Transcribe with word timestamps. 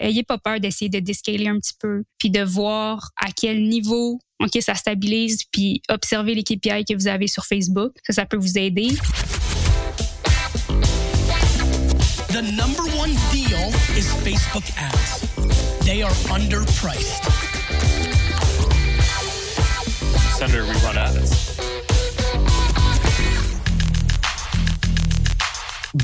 ayez 0.00 0.22
pas 0.22 0.38
peur 0.38 0.60
d'essayer 0.60 0.88
de 0.88 1.00
descaler 1.00 1.48
un 1.48 1.58
petit 1.58 1.74
peu, 1.78 2.04
puis 2.18 2.30
de 2.30 2.42
voir 2.42 3.10
à 3.16 3.30
quel 3.32 3.68
niveau 3.68 4.20
OK, 4.40 4.62
ça 4.62 4.74
stabilise, 4.76 5.44
puis 5.50 5.82
observer 5.88 6.34
les 6.34 6.44
KPI 6.44 6.84
que 6.84 6.94
vous 6.94 7.08
avez 7.08 7.26
sur 7.26 7.44
Facebook. 7.44 7.92
Ça, 8.06 8.12
ça 8.12 8.26
peut 8.26 8.36
vous 8.36 8.56
aider. 8.56 8.90
The 12.28 12.42
number 12.56 12.84
one 12.96 13.10
deal 13.32 13.72
is 13.96 14.06
Facebook 14.22 14.62
ads. 14.78 15.24
They 15.84 16.02
are 16.02 16.12
underpriced. 16.30 17.24
Senator, 20.36 20.64
we 20.66 20.74
run 20.84 20.98
ads. 20.98 21.57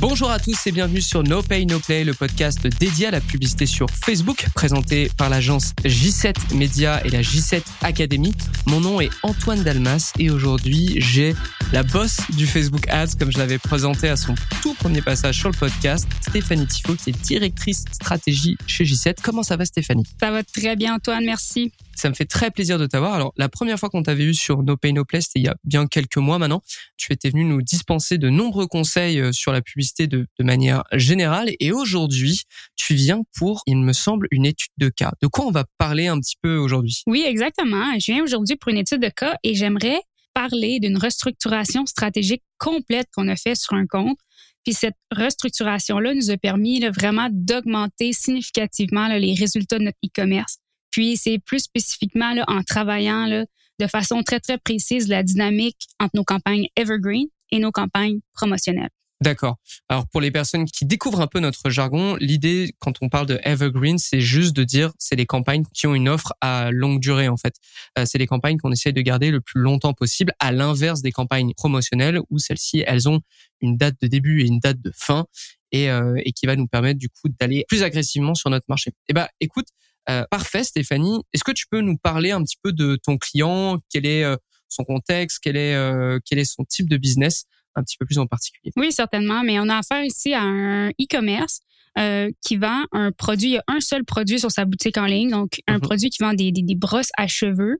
Bonjour 0.00 0.30
à 0.30 0.38
tous 0.38 0.66
et 0.66 0.72
bienvenue 0.72 1.00
sur 1.00 1.22
No 1.22 1.42
Pay 1.42 1.66
No 1.66 1.78
Play, 1.78 2.04
le 2.04 2.14
podcast 2.14 2.66
dédié 2.66 3.06
à 3.06 3.10
la 3.10 3.20
publicité 3.20 3.66
sur 3.66 3.88
Facebook, 3.90 4.46
présenté 4.54 5.10
par 5.16 5.30
l'agence 5.30 5.72
J7 5.84 6.54
Media 6.54 7.04
et 7.04 7.10
la 7.10 7.20
J7 7.20 7.62
Academy. 7.82 8.34
Mon 8.66 8.80
nom 8.80 9.00
est 9.00 9.10
Antoine 9.22 9.62
Dalmas 9.62 10.12
et 10.18 10.30
aujourd'hui 10.30 10.96
j'ai 10.98 11.34
la 11.74 11.82
boss 11.82 12.18
du 12.36 12.46
Facebook 12.46 12.86
Ads, 12.88 13.16
comme 13.18 13.32
je 13.32 13.38
l'avais 13.38 13.58
présenté 13.58 14.08
à 14.08 14.14
son 14.14 14.36
tout 14.62 14.74
premier 14.74 15.02
passage 15.02 15.40
sur 15.40 15.50
le 15.50 15.58
podcast, 15.58 16.06
Stéphanie 16.20 16.68
Tifo, 16.68 16.94
qui 16.94 17.10
est 17.10 17.20
directrice 17.20 17.84
stratégie 17.90 18.56
chez 18.68 18.84
J7. 18.84 19.16
Comment 19.20 19.42
ça 19.42 19.56
va 19.56 19.64
Stéphanie? 19.64 20.04
Ça 20.20 20.30
va 20.30 20.44
très 20.44 20.76
bien 20.76 20.94
Antoine, 20.94 21.24
merci. 21.24 21.72
Ça 21.96 22.08
me 22.08 22.14
fait 22.14 22.26
très 22.26 22.52
plaisir 22.52 22.78
de 22.78 22.86
t'avoir. 22.86 23.14
Alors, 23.14 23.32
la 23.36 23.48
première 23.48 23.76
fois 23.76 23.88
qu'on 23.88 24.04
t'avait 24.04 24.22
eu 24.22 24.34
sur 24.34 24.62
No 24.62 24.76
Pay 24.76 24.92
No 24.92 25.04
Play, 25.04 25.20
c'était 25.20 25.40
il 25.40 25.46
y 25.46 25.48
a 25.48 25.56
bien 25.64 25.88
quelques 25.88 26.16
mois 26.16 26.38
maintenant. 26.38 26.62
Tu 26.96 27.12
étais 27.12 27.30
venu 27.30 27.44
nous 27.44 27.60
dispenser 27.60 28.18
de 28.18 28.30
nombreux 28.30 28.68
conseils 28.68 29.18
euh, 29.18 29.32
sur 29.32 29.50
la 29.50 29.60
publicité 29.60 30.06
de, 30.06 30.28
de 30.38 30.44
manière 30.44 30.84
générale. 30.92 31.50
Et 31.58 31.72
aujourd'hui, 31.72 32.42
tu 32.76 32.94
viens 32.94 33.22
pour, 33.36 33.64
il 33.66 33.78
me 33.78 33.92
semble, 33.92 34.28
une 34.30 34.46
étude 34.46 34.72
de 34.78 34.90
cas. 34.90 35.10
De 35.20 35.26
quoi 35.26 35.44
on 35.46 35.50
va 35.50 35.64
parler 35.78 36.06
un 36.06 36.20
petit 36.20 36.36
peu 36.40 36.56
aujourd'hui? 36.56 37.02
Oui, 37.08 37.24
exactement. 37.26 37.98
Je 37.98 38.12
viens 38.12 38.22
aujourd'hui 38.22 38.54
pour 38.54 38.70
une 38.70 38.78
étude 38.78 39.02
de 39.02 39.08
cas 39.08 39.34
et 39.42 39.56
j'aimerais 39.56 40.00
parler 40.34 40.80
d'une 40.80 40.98
restructuration 40.98 41.86
stratégique 41.86 42.42
complète 42.58 43.06
qu'on 43.14 43.28
a 43.28 43.36
fait 43.36 43.54
sur 43.54 43.74
un 43.74 43.86
compte. 43.86 44.18
Puis 44.64 44.74
cette 44.74 44.96
restructuration-là 45.10 46.14
nous 46.14 46.30
a 46.30 46.36
permis 46.36 46.80
là, 46.80 46.90
vraiment 46.90 47.28
d'augmenter 47.30 48.12
significativement 48.12 49.08
les 49.08 49.34
résultats 49.34 49.78
de 49.78 49.84
notre 49.84 49.98
e-commerce. 50.04 50.58
Puis 50.90 51.16
c'est 51.16 51.38
plus 51.38 51.60
spécifiquement 51.60 52.34
en 52.48 52.62
travaillant 52.62 53.44
de 53.80 53.86
façon 53.86 54.22
très, 54.22 54.40
très 54.40 54.58
précise 54.58 55.08
la 55.08 55.22
dynamique 55.22 55.88
entre 56.00 56.16
nos 56.16 56.24
campagnes 56.24 56.66
evergreen 56.76 57.26
et 57.50 57.58
nos 57.58 57.72
campagnes 57.72 58.20
promotionnelles. 58.32 58.90
D'accord. 59.20 59.56
Alors 59.88 60.06
pour 60.08 60.20
les 60.20 60.30
personnes 60.30 60.64
qui 60.66 60.84
découvrent 60.84 61.20
un 61.20 61.26
peu 61.26 61.40
notre 61.40 61.70
jargon, 61.70 62.16
l'idée 62.20 62.74
quand 62.80 62.94
on 63.00 63.08
parle 63.08 63.26
de 63.26 63.38
evergreen, 63.44 63.96
c'est 63.96 64.20
juste 64.20 64.54
de 64.54 64.64
dire 64.64 64.92
c'est 64.98 65.16
les 65.16 65.24
campagnes 65.24 65.64
qui 65.72 65.86
ont 65.86 65.94
une 65.94 66.08
offre 66.08 66.32
à 66.40 66.70
longue 66.70 67.00
durée 67.00 67.28
en 67.28 67.36
fait. 67.36 67.54
Euh, 67.98 68.04
c'est 68.06 68.18
les 68.18 68.26
campagnes 68.26 68.58
qu'on 68.58 68.72
essaie 68.72 68.92
de 68.92 69.00
garder 69.00 69.30
le 69.30 69.40
plus 69.40 69.60
longtemps 69.60 69.94
possible, 69.94 70.32
à 70.40 70.52
l'inverse 70.52 71.00
des 71.00 71.12
campagnes 71.12 71.54
promotionnelles 71.54 72.20
où 72.28 72.38
celles-ci 72.38 72.82
elles 72.86 73.08
ont 73.08 73.20
une 73.60 73.76
date 73.76 73.94
de 74.02 74.08
début 74.08 74.42
et 74.42 74.46
une 74.46 74.58
date 74.58 74.80
de 74.80 74.92
fin 74.94 75.26
et, 75.72 75.90
euh, 75.90 76.14
et 76.24 76.32
qui 76.32 76.46
va 76.46 76.56
nous 76.56 76.66
permettre 76.66 76.98
du 76.98 77.08
coup 77.08 77.28
d'aller 77.40 77.64
plus 77.68 77.82
agressivement 77.82 78.34
sur 78.34 78.50
notre 78.50 78.66
marché. 78.68 78.92
Eh 79.08 79.12
ben 79.12 79.28
écoute, 79.40 79.66
euh, 80.08 80.24
parfait, 80.30 80.64
Stéphanie. 80.64 81.22
Est-ce 81.32 81.44
que 81.44 81.52
tu 81.52 81.66
peux 81.70 81.80
nous 81.80 81.96
parler 81.96 82.30
un 82.30 82.42
petit 82.42 82.58
peu 82.62 82.72
de 82.72 82.96
ton 82.96 83.16
client? 83.16 83.78
Quel 83.90 84.06
est 84.06 84.24
euh, 84.24 84.36
son 84.68 84.84
contexte? 84.84 85.38
Quel 85.42 85.56
est 85.56 85.74
euh, 85.74 86.18
quel 86.24 86.38
est 86.38 86.44
son 86.44 86.64
type 86.64 86.88
de 86.88 86.96
business? 86.96 87.44
Un 87.76 87.82
petit 87.82 87.96
peu 87.98 88.06
plus 88.06 88.18
en 88.18 88.26
particulier 88.26 88.72
Oui, 88.76 88.92
certainement. 88.92 89.42
Mais 89.42 89.58
on 89.60 89.68
a 89.68 89.78
affaire 89.78 90.04
ici 90.04 90.32
à 90.34 90.42
un 90.42 90.88
e-commerce 90.90 91.60
euh, 91.98 92.30
qui 92.44 92.56
vend 92.56 92.84
un 92.92 93.12
produit. 93.12 93.48
Il 93.50 93.52
y 93.54 93.58
a 93.58 93.64
un 93.68 93.80
seul 93.80 94.04
produit 94.04 94.40
sur 94.40 94.50
sa 94.50 94.64
boutique 94.64 94.96
en 94.98 95.06
ligne, 95.06 95.30
donc 95.30 95.60
un 95.68 95.74
Mhm. 95.74 95.80
produit 95.80 96.10
qui 96.10 96.22
vend 96.22 96.34
des, 96.34 96.50
des, 96.52 96.62
des 96.62 96.74
brosses 96.74 97.10
à 97.16 97.26
cheveux. 97.28 97.78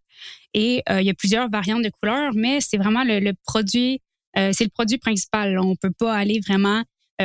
Et 0.55 0.83
euh, 0.89 1.00
il 1.00 1.06
y 1.06 1.11
a 1.11 1.15
plusieurs 1.15 1.50
variantes 1.50 1.83
de 1.83 1.91
couleurs, 1.91 2.33
mais 2.34 2.61
c'est 2.61 2.77
vraiment 2.77 3.03
le, 3.03 3.19
le 3.19 3.33
produit, 3.45 4.00
euh, 4.38 4.50
c'est 4.53 4.65
le 4.65 4.71
produit 4.71 4.99
principal. 4.99 5.59
On 5.59 5.75
peut 5.77 5.91
pas 5.91 6.15
aller 6.15 6.41
vraiment 6.47 6.83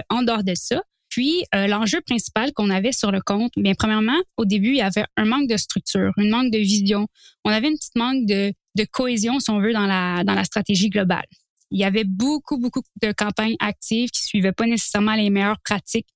en 0.09 0.23
dehors 0.23 0.43
de 0.43 0.53
ça. 0.55 0.81
Puis, 1.09 1.43
l'enjeu 1.51 2.01
principal 2.01 2.53
qu'on 2.53 2.69
avait 2.69 2.91
sur 2.91 3.11
le 3.11 3.19
compte, 3.19 3.51
bien, 3.57 3.73
premièrement, 3.73 4.17
au 4.37 4.45
début, 4.45 4.69
il 4.69 4.75
y 4.77 4.81
avait 4.83 5.05
un 5.17 5.25
manque 5.25 5.49
de 5.49 5.57
structure, 5.57 6.11
un 6.17 6.29
manque 6.29 6.51
de 6.51 6.59
vision. 6.59 7.07
On 7.43 7.49
avait 7.49 7.67
une 7.69 7.75
petite 7.77 7.95
manque 7.95 8.27
de, 8.27 8.53
de 8.75 8.85
cohésion, 8.91 9.39
si 9.39 9.49
on 9.49 9.59
veut, 9.59 9.73
dans 9.73 9.87
la, 9.87 10.23
dans 10.23 10.35
la 10.35 10.43
stratégie 10.43 10.89
globale. 10.89 11.25
Il 11.71 11.79
y 11.79 11.83
avait 11.83 12.03
beaucoup, 12.03 12.57
beaucoup 12.57 12.81
de 13.01 13.11
campagnes 13.11 13.55
actives 13.59 14.09
qui 14.09 14.21
suivaient 14.23 14.51
pas 14.51 14.65
nécessairement 14.65 15.13
les 15.15 15.29
meilleures 15.29 15.59
pratiques 15.63 16.07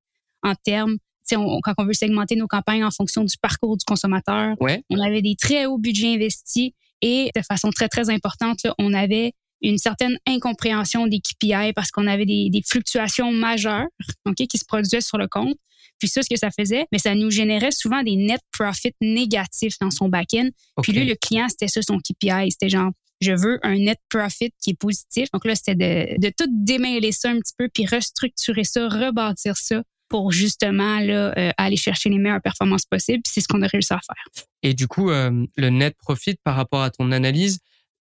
en 0.41 0.55
termes, 0.55 0.97
on- 1.35 1.59
quand 1.63 1.73
on 1.77 1.85
veut 1.85 1.93
segmenter 1.93 2.35
nos 2.35 2.47
campagnes 2.47 2.83
en 2.83 2.91
fonction 2.91 3.23
du 3.23 3.35
parcours 3.41 3.77
du 3.77 3.85
consommateur. 3.85 4.55
Ouais. 4.59 4.83
On 4.89 4.99
avait 4.99 5.21
des 5.21 5.35
très 5.35 5.65
hauts 5.65 5.77
budgets 5.77 6.13
investis 6.15 6.71
et 7.01 7.29
de 7.35 7.41
façon 7.41 7.69
très, 7.69 7.87
très 7.87 8.09
importante, 8.09 8.59
là, 8.63 8.73
on 8.79 8.93
avait 8.93 9.33
une 9.61 9.77
certaine 9.77 10.17
incompréhension 10.27 11.07
des 11.07 11.19
KPI 11.21 11.71
parce 11.73 11.89
qu'on 11.91 12.07
avait 12.07 12.25
des, 12.25 12.49
des 12.49 12.61
fluctuations 12.67 13.31
majeures 13.31 13.87
qui 14.35 14.57
se 14.57 14.65
produisaient 14.65 14.99
sur 15.01 15.17
le 15.17 15.27
compte. 15.27 15.55
Puis 15.99 16.09
ça, 16.09 16.21
ce 16.21 16.27
que 16.29 16.35
ça 16.37 16.49
faisait, 16.51 16.85
mais 16.91 16.97
ça 16.97 17.15
nous 17.15 17.31
générait 17.31 17.71
souvent 17.71 18.03
des 18.03 18.17
net 18.17 18.41
profits 18.51 18.91
négatifs 18.99 19.75
dans 19.79 19.91
son 19.91 20.09
back-end. 20.09 20.49
Puis 20.81 20.91
lui, 20.91 21.05
le 21.05 21.15
client, 21.15 21.47
c'était 21.47 21.69
ça 21.69 21.81
son 21.81 21.97
KPI. 21.99 22.51
C'était 22.51 22.67
genre, 22.69 22.91
je 23.23 23.33
veux 23.33 23.59
un 23.63 23.77
net 23.77 23.99
profit 24.09 24.51
qui 24.61 24.71
est 24.71 24.79
positif. 24.79 25.29
Donc 25.33 25.45
là, 25.45 25.55
c'était 25.55 25.75
de, 25.75 26.21
de 26.21 26.31
tout 26.37 26.49
démêler 26.49 27.11
ça 27.11 27.29
un 27.29 27.39
petit 27.39 27.53
peu, 27.57 27.69
puis 27.73 27.85
restructurer 27.85 28.63
ça, 28.63 28.87
rebâtir 28.87 29.57
ça 29.57 29.83
pour 30.09 30.31
justement 30.31 30.99
là, 30.99 31.33
euh, 31.37 31.51
aller 31.57 31.75
chercher 31.75 32.09
les 32.09 32.19
meilleures 32.19 32.41
performances 32.41 32.85
possibles. 32.85 33.23
C'est 33.25 33.41
ce 33.41 33.47
qu'on 33.47 33.63
a 33.63 33.67
réussi 33.67 33.93
à 33.93 33.99
faire. 34.05 34.45
Et 34.61 34.75
du 34.75 34.87
coup, 34.87 35.09
euh, 35.09 35.45
le 35.57 35.69
net 35.69 35.95
profit 35.97 36.35
par 36.43 36.55
rapport 36.55 36.83
à 36.83 36.91
ton 36.91 37.11
analyse, 37.11 37.57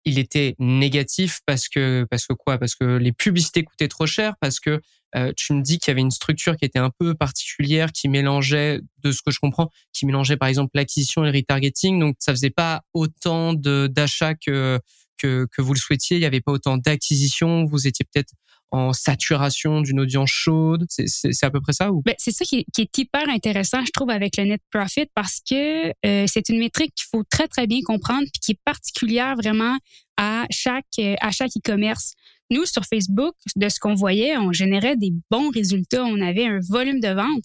il 0.05 0.17
était 0.17 0.55
négatif 0.57 1.41
parce 1.45 1.67
que 1.69 2.07
parce 2.09 2.25
que 2.25 2.33
quoi? 2.33 2.57
Parce 2.57 2.73
que 2.73 2.97
les 2.97 3.11
publicités 3.11 3.63
coûtaient 3.63 3.87
trop 3.87 4.07
cher, 4.07 4.33
parce 4.41 4.59
que 4.59 4.81
euh, 5.15 5.31
tu 5.35 5.53
me 5.53 5.61
dis 5.61 5.77
qu'il 5.77 5.89
y 5.89 5.91
avait 5.91 6.01
une 6.01 6.11
structure 6.11 6.57
qui 6.57 6.65
était 6.65 6.79
un 6.79 6.91
peu 6.97 7.15
particulière, 7.15 7.91
qui 7.91 8.07
mélangeait, 8.09 8.79
de 9.03 9.11
ce 9.11 9.21
que 9.21 9.31
je 9.31 9.39
comprends, 9.39 9.69
qui 9.93 10.05
mélangeait 10.05 10.37
par 10.37 10.47
exemple 10.47 10.71
l'acquisition 10.75 11.23
et 11.25 11.31
le 11.31 11.37
retargeting, 11.37 11.99
donc 11.99 12.15
ça 12.19 12.31
faisait 12.31 12.49
pas 12.49 12.81
autant 12.93 13.53
d'achats 13.53 14.35
que, 14.35 14.79
que 15.19 15.61
vous 15.61 15.73
le 15.73 15.79
souhaitiez. 15.79 16.17
Il 16.17 16.21
y 16.21 16.25
avait 16.25 16.41
pas 16.41 16.51
autant 16.51 16.77
d'acquisition. 16.77 17.65
Vous 17.65 17.87
étiez 17.87 18.05
peut-être 18.11 18.33
en 18.71 18.93
saturation 18.93 19.81
d'une 19.81 19.99
audience 19.99 20.29
chaude. 20.29 20.85
C'est 20.89 21.43
à 21.43 21.49
peu 21.49 21.59
près 21.61 21.73
ça 21.73 21.89
Ben, 22.05 22.15
c'est 22.17 22.31
ça 22.31 22.45
qui 22.45 22.59
est, 22.59 22.65
qui 22.73 22.81
est 22.81 22.97
hyper 22.97 23.27
intéressant, 23.29 23.83
je 23.85 23.91
trouve, 23.91 24.09
avec 24.09 24.37
le 24.37 24.45
net 24.45 24.61
profit 24.71 25.07
parce 25.15 25.39
que 25.47 25.89
euh, 26.05 26.25
c'est 26.27 26.49
une 26.49 26.59
métrique 26.59 26.93
qu'il 26.95 27.07
faut 27.11 27.23
très, 27.29 27.47
très 27.47 27.67
bien 27.67 27.79
comprendre 27.83 28.23
puis 28.31 28.39
qui 28.41 28.51
est 28.51 28.59
particulière 28.63 29.35
vraiment 29.35 29.77
à 30.17 30.45
chaque, 30.51 30.85
euh, 30.99 31.15
à 31.21 31.31
chaque 31.31 31.51
e-commerce. 31.57 32.13
Nous, 32.51 32.65
sur 32.65 32.83
Facebook, 32.85 33.35
de 33.55 33.69
ce 33.69 33.79
qu'on 33.79 33.93
voyait, 33.93 34.37
on 34.37 34.51
générait 34.51 34.95
des 34.95 35.13
bons 35.29 35.49
résultats. 35.51 36.03
On 36.03 36.19
avait 36.19 36.45
un 36.45 36.59
volume 36.67 36.99
de 36.99 37.09
vente, 37.09 37.43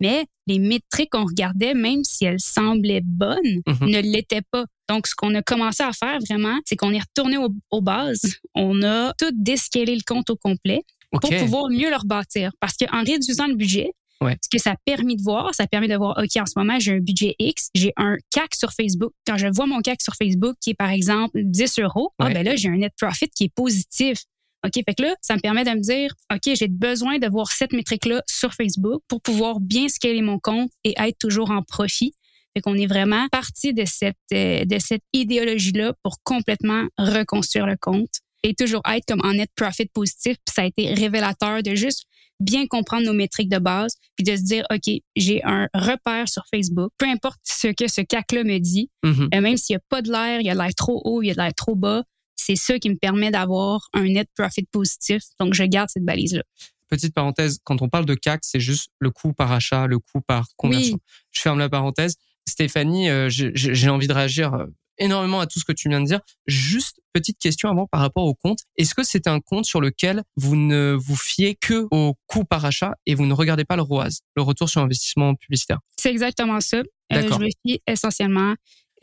mais 0.00 0.26
les 0.46 0.58
métriques 0.58 1.10
qu'on 1.10 1.24
regardait, 1.24 1.74
même 1.74 2.04
si 2.04 2.24
elles 2.24 2.40
semblaient 2.40 3.02
bonnes, 3.02 3.62
Mhm. 3.66 3.88
ne 3.88 4.00
l'étaient 4.00 4.42
pas. 4.50 4.64
Donc, 4.88 5.06
ce 5.06 5.14
qu'on 5.16 5.34
a 5.34 5.42
commencé 5.42 5.82
à 5.82 5.92
faire 5.92 6.18
vraiment, 6.28 6.58
c'est 6.64 6.76
qu'on 6.76 6.92
est 6.92 7.00
retourné 7.00 7.36
au- 7.38 7.48
aux 7.70 7.80
bases. 7.80 8.22
On 8.54 8.82
a 8.82 9.12
tout 9.18 9.30
déscalé 9.34 9.94
le 9.94 10.02
compte 10.06 10.30
au 10.30 10.36
complet 10.36 10.82
pour 11.10 11.30
pouvoir 11.30 11.68
mieux 11.70 11.90
le 11.90 11.96
rebâtir. 11.96 12.52
Parce 12.60 12.74
qu'en 12.76 13.02
réduisant 13.02 13.46
le 13.48 13.54
budget, 13.54 13.92
Ouais. 14.20 14.36
ce 14.42 14.48
que 14.48 14.58
ça 14.62 14.70
a 14.72 14.76
permis 14.86 15.16
de 15.16 15.22
voir, 15.22 15.54
ça 15.54 15.64
a 15.64 15.66
permis 15.66 15.88
de 15.88 15.96
voir, 15.96 16.16
OK, 16.18 16.40
en 16.40 16.46
ce 16.46 16.52
moment, 16.56 16.78
j'ai 16.78 16.92
un 16.92 17.00
budget 17.00 17.34
X, 17.38 17.68
j'ai 17.74 17.92
un 17.98 18.16
CAC 18.30 18.54
sur 18.54 18.72
Facebook. 18.72 19.12
Quand 19.26 19.36
je 19.36 19.46
vois 19.48 19.66
mon 19.66 19.80
CAC 19.80 20.00
sur 20.00 20.14
Facebook 20.14 20.56
qui 20.60 20.70
est, 20.70 20.74
par 20.74 20.88
exemple, 20.90 21.38
10 21.42 21.78
euros, 21.80 22.12
ah, 22.18 22.30
ben 22.30 22.42
là, 22.44 22.56
j'ai 22.56 22.68
un 22.70 22.76
net 22.78 22.92
profit 22.98 23.28
qui 23.28 23.44
est 23.44 23.52
positif. 23.54 24.20
OK, 24.66 24.72
fait 24.74 24.94
que 24.94 25.02
là, 25.02 25.14
ça 25.20 25.34
me 25.34 25.40
permet 25.40 25.64
de 25.64 25.70
me 25.70 25.80
dire, 25.80 26.12
OK, 26.32 26.54
j'ai 26.54 26.68
besoin 26.68 27.18
de 27.18 27.28
voir 27.28 27.50
cette 27.52 27.72
métrique-là 27.72 28.22
sur 28.28 28.52
Facebook 28.54 29.02
pour 29.08 29.20
pouvoir 29.22 29.60
bien 29.60 29.88
scaler 29.88 30.22
mon 30.22 30.38
compte 30.38 30.70
et 30.84 30.94
être 30.98 31.18
toujours 31.18 31.50
en 31.50 31.62
profit. 31.62 32.12
Fait 32.54 32.60
qu'on 32.62 32.74
est 32.76 32.86
vraiment 32.86 33.26
parti 33.30 33.74
de 33.74 33.84
cette, 33.84 34.16
euh, 34.32 34.64
de 34.64 34.78
cette 34.78 35.02
idéologie-là 35.12 35.92
pour 36.02 36.16
complètement 36.22 36.84
reconstruire 36.98 37.66
le 37.66 37.76
compte 37.80 38.08
et 38.42 38.54
toujours 38.54 38.80
être 38.88 39.04
comme 39.06 39.20
en 39.24 39.34
net 39.34 39.50
profit 39.56 39.86
positif. 39.92 40.36
Puis 40.44 40.54
ça 40.54 40.62
a 40.62 40.64
été 40.66 40.94
révélateur 40.94 41.62
de 41.62 41.74
juste 41.74 42.04
bien 42.38 42.66
comprendre 42.66 43.06
nos 43.06 43.14
métriques 43.14 43.48
de 43.48 43.58
base, 43.58 43.94
puis 44.14 44.24
de 44.24 44.36
se 44.36 44.42
dire, 44.42 44.64
OK, 44.70 44.92
j'ai 45.16 45.42
un 45.44 45.68
repère 45.74 46.28
sur 46.28 46.42
Facebook, 46.54 46.92
peu 46.98 47.06
importe 47.06 47.38
ce 47.44 47.68
que 47.68 47.88
ce 47.88 48.02
CAC-là 48.02 48.44
me 48.44 48.58
dit, 48.58 48.90
Mhm. 49.04 49.28
euh, 49.34 49.40
même 49.40 49.56
s'il 49.56 49.74
n'y 49.74 49.78
a 49.78 49.82
pas 49.88 50.02
de 50.02 50.10
l'air, 50.12 50.40
il 50.40 50.46
y 50.46 50.50
a 50.50 50.54
de 50.54 50.58
l'air 50.58 50.74
trop 50.76 51.00
haut, 51.04 51.22
il 51.22 51.28
y 51.28 51.30
a 51.30 51.34
de 51.34 51.38
l'air 51.40 51.54
trop 51.54 51.74
bas, 51.74 52.04
c'est 52.36 52.56
ça 52.56 52.78
qui 52.78 52.90
me 52.90 52.96
permet 52.96 53.30
d'avoir 53.30 53.88
un 53.92 54.04
net 54.04 54.28
profit 54.36 54.66
positif. 54.70 55.22
Donc, 55.40 55.54
je 55.54 55.64
garde 55.64 55.88
cette 55.90 56.04
balise-là. 56.04 56.42
Petite 56.88 57.14
parenthèse, 57.14 57.58
quand 57.64 57.82
on 57.82 57.88
parle 57.88 58.06
de 58.06 58.14
CAC, 58.14 58.40
c'est 58.44 58.60
juste 58.60 58.90
le 59.00 59.10
coût 59.10 59.32
par 59.32 59.50
achat, 59.50 59.86
le 59.86 59.98
coût 59.98 60.20
par 60.20 60.46
conversion. 60.56 60.98
Je 61.32 61.40
ferme 61.40 61.58
la 61.58 61.68
parenthèse. 61.68 62.16
Stéphanie, 62.48 63.08
euh, 63.10 63.28
j'ai 63.28 63.88
envie 63.88 64.06
de 64.06 64.12
réagir 64.12 64.54
euh, 64.54 64.66
énormément 64.98 65.40
à 65.40 65.46
tout 65.46 65.58
ce 65.58 65.64
que 65.64 65.72
tu 65.72 65.88
viens 65.88 66.00
de 66.00 66.06
dire. 66.06 66.20
Juste 66.46 67.00
petite 67.12 67.38
question 67.38 67.68
avant 67.70 67.86
par 67.86 68.00
rapport 68.00 68.24
au 68.24 68.34
compte. 68.34 68.60
Est-ce 68.76 68.94
que 68.94 69.02
c'est 69.02 69.26
un 69.26 69.40
compte 69.40 69.64
sur 69.64 69.80
lequel 69.80 70.22
vous 70.36 70.56
ne 70.56 70.96
vous 70.98 71.16
fiez 71.16 71.54
que 71.56 71.86
au 71.90 72.14
coût 72.26 72.44
par 72.44 72.64
achat 72.64 72.94
et 73.06 73.14
vous 73.14 73.26
ne 73.26 73.34
regardez 73.34 73.64
pas 73.64 73.76
le 73.76 73.82
ROAS, 73.82 74.20
le 74.36 74.42
retour 74.42 74.68
sur 74.68 74.80
investissement 74.80 75.34
publicitaire? 75.34 75.80
C'est 75.98 76.10
exactement 76.10 76.60
ça. 76.60 76.78
Euh, 77.12 77.28
je 77.28 77.38
me 77.38 77.48
fie 77.64 77.80
essentiellement, 77.86 78.54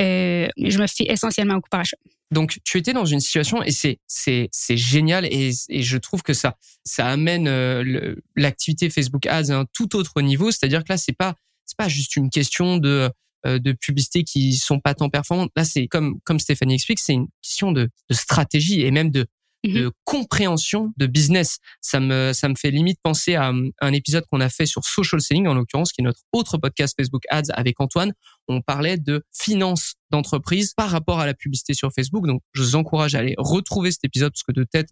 euh, 0.01 0.47
je 0.57 0.79
me 0.79 0.87
fie 0.87 1.05
essentiellement 1.07 1.55
au 1.55 1.61
coût 1.61 1.69
par 1.69 1.81
achat. 1.81 1.97
Donc, 2.31 2.57
tu 2.63 2.77
étais 2.79 2.93
dans 2.93 3.05
une 3.05 3.19
situation 3.19 3.61
et 3.61 3.71
c'est 3.71 3.99
c'est 4.07 4.49
c'est 4.51 4.77
génial 4.77 5.25
et, 5.25 5.51
et 5.69 5.83
je 5.83 5.97
trouve 5.97 6.23
que 6.23 6.33
ça 6.33 6.57
ça 6.83 7.07
amène 7.07 7.47
euh, 7.47 8.15
l'activité 8.35 8.89
Facebook 8.89 9.27
Ads 9.27 9.51
à 9.51 9.57
un 9.57 9.65
tout 9.71 9.95
autre 9.95 10.21
niveau. 10.21 10.51
C'est-à-dire 10.51 10.83
que 10.83 10.91
là, 10.91 10.97
c'est 10.97 11.13
pas 11.13 11.35
c'est 11.65 11.77
pas 11.77 11.89
juste 11.89 12.15
une 12.15 12.29
question 12.29 12.77
de 12.77 13.11
euh, 13.45 13.59
de 13.59 13.71
publicité 13.73 14.23
qui 14.23 14.55
sont 14.55 14.79
pas 14.79 14.95
tant 14.95 15.09
performantes. 15.09 15.51
Là, 15.55 15.63
c'est 15.63 15.87
comme 15.87 16.19
comme 16.23 16.39
Stéphanie 16.39 16.75
explique, 16.75 16.99
c'est 16.99 17.13
une 17.13 17.27
question 17.43 17.71
de, 17.71 17.89
de 18.09 18.15
stratégie 18.15 18.81
et 18.81 18.91
même 18.91 19.11
de 19.11 19.27
de 19.63 19.91
compréhension 20.03 20.93
de 20.97 21.05
business. 21.05 21.59
Ça 21.81 21.99
me 21.99 22.33
ça 22.33 22.49
me 22.49 22.55
fait 22.55 22.71
limite 22.71 22.99
penser 23.01 23.35
à 23.35 23.49
um, 23.49 23.71
un 23.79 23.93
épisode 23.93 24.25
qu'on 24.29 24.41
a 24.41 24.49
fait 24.49 24.65
sur 24.65 24.83
social 24.83 25.21
selling 25.21 25.47
en 25.47 25.53
l'occurrence, 25.53 25.93
qui 25.93 26.01
est 26.01 26.03
notre 26.03 26.21
autre 26.33 26.57
podcast 26.57 26.95
Facebook 26.97 27.23
Ads 27.29 27.51
avec 27.53 27.79
Antoine. 27.79 28.13
On 28.47 28.61
parlait 28.61 28.97
de 28.97 29.23
finance 29.33 29.95
d'entreprise 30.11 30.73
par 30.73 30.89
rapport 30.89 31.19
à 31.19 31.25
la 31.25 31.33
publicité 31.33 31.73
sur 31.73 31.91
Facebook. 31.91 32.27
Donc, 32.27 32.41
je 32.53 32.61
vous 32.61 32.75
encourage 32.75 33.15
à 33.15 33.19
aller 33.19 33.35
retrouver 33.37 33.91
cet 33.91 34.03
épisode 34.05 34.31
parce 34.31 34.43
que 34.43 34.51
de 34.51 34.63
tête, 34.63 34.89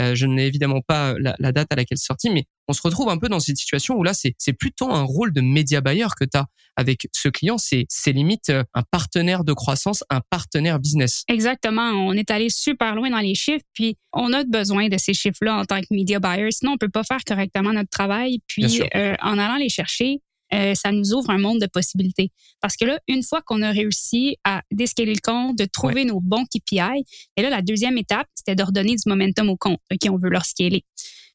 euh, 0.00 0.14
je 0.14 0.26
n'ai 0.26 0.46
évidemment 0.46 0.80
pas 0.80 1.14
la, 1.18 1.36
la 1.38 1.52
date 1.52 1.68
à 1.70 1.76
laquelle 1.76 1.98
c'est 1.98 2.06
sorti, 2.06 2.30
mais 2.30 2.46
on 2.68 2.72
se 2.72 2.82
retrouve 2.82 3.08
un 3.08 3.18
peu 3.18 3.28
dans 3.28 3.40
cette 3.40 3.56
situation 3.56 3.96
où 3.96 4.02
là, 4.02 4.14
c'est 4.14 4.34
c'est 4.38 4.52
plutôt 4.52 4.90
un 4.90 5.02
rôle 5.02 5.32
de 5.32 5.40
média 5.40 5.80
buyer 5.80 6.06
que 6.18 6.24
tu 6.24 6.36
as 6.36 6.46
avec 6.76 7.08
ce 7.12 7.28
client. 7.28 7.58
C'est 7.58 7.86
c'est 7.88 8.12
limite 8.12 8.50
euh, 8.50 8.64
un 8.74 8.82
partenaire 8.90 9.44
de 9.44 9.52
croissance, 9.52 10.02
un 10.10 10.20
partenaire 10.30 10.78
business. 10.78 11.24
Exactement. 11.28 11.90
On 11.90 12.12
est 12.12 12.30
allé 12.30 12.48
super 12.48 12.94
loin 12.94 13.10
dans 13.10 13.18
les 13.18 13.34
chiffres, 13.34 13.64
puis 13.74 13.96
on 14.12 14.32
a 14.32 14.44
besoin 14.44 14.88
de 14.88 14.96
ces 14.98 15.14
chiffres-là 15.14 15.56
en 15.56 15.64
tant 15.64 15.80
que 15.80 15.86
media 15.90 16.18
buyer. 16.18 16.50
Sinon, 16.50 16.72
on 16.72 16.78
peut 16.78 16.88
pas 16.88 17.04
faire 17.04 17.22
correctement 17.26 17.72
notre 17.72 17.90
travail. 17.90 18.38
Puis, 18.46 18.80
euh, 18.94 19.14
en 19.20 19.38
allant 19.38 19.56
les 19.56 19.68
chercher, 19.68 20.20
euh, 20.52 20.74
ça 20.74 20.92
nous 20.92 21.14
ouvre 21.14 21.30
un 21.30 21.38
monde 21.38 21.60
de 21.60 21.66
possibilités. 21.66 22.30
Parce 22.60 22.76
que 22.76 22.84
là, 22.84 22.98
une 23.08 23.22
fois 23.22 23.42
qu'on 23.42 23.62
a 23.62 23.70
réussi 23.70 24.36
à 24.44 24.62
déscaler 24.70 25.14
le 25.14 25.20
compte, 25.22 25.56
de 25.58 25.64
trouver 25.64 26.04
nos 26.04 26.20
bons 26.20 26.44
KPI, 26.44 27.04
et 27.36 27.42
là, 27.42 27.50
la 27.50 27.62
deuxième 27.62 27.98
étape, 27.98 28.26
c'était 28.34 28.54
de 28.54 28.62
redonner 28.62 28.94
du 28.94 29.02
momentum 29.06 29.48
au 29.48 29.56
compte. 29.56 29.80
OK, 29.90 30.10
on 30.10 30.18
veut 30.18 30.30
leur 30.30 30.44
scaler. 30.44 30.84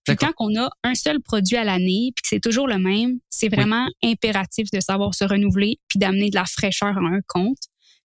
Puis 0.06 0.15
quand 0.15 0.31
on 0.39 0.56
a 0.57 0.69
un 0.83 0.95
seul 0.95 1.21
produit 1.21 1.57
à 1.57 1.63
l'année, 1.63 2.11
puis 2.15 2.23
que 2.23 2.27
c'est 2.29 2.39
toujours 2.39 2.67
le 2.67 2.77
même, 2.77 3.19
c'est 3.29 3.50
vraiment 3.50 3.88
impératif 4.03 4.71
de 4.71 4.79
savoir 4.79 5.13
se 5.13 5.23
renouveler 5.23 5.77
puis 5.88 6.00
d'amener 6.00 6.29
de 6.29 6.35
la 6.35 6.45
fraîcheur 6.45 6.97
à 6.97 7.01
un 7.01 7.19
compte. 7.27 7.59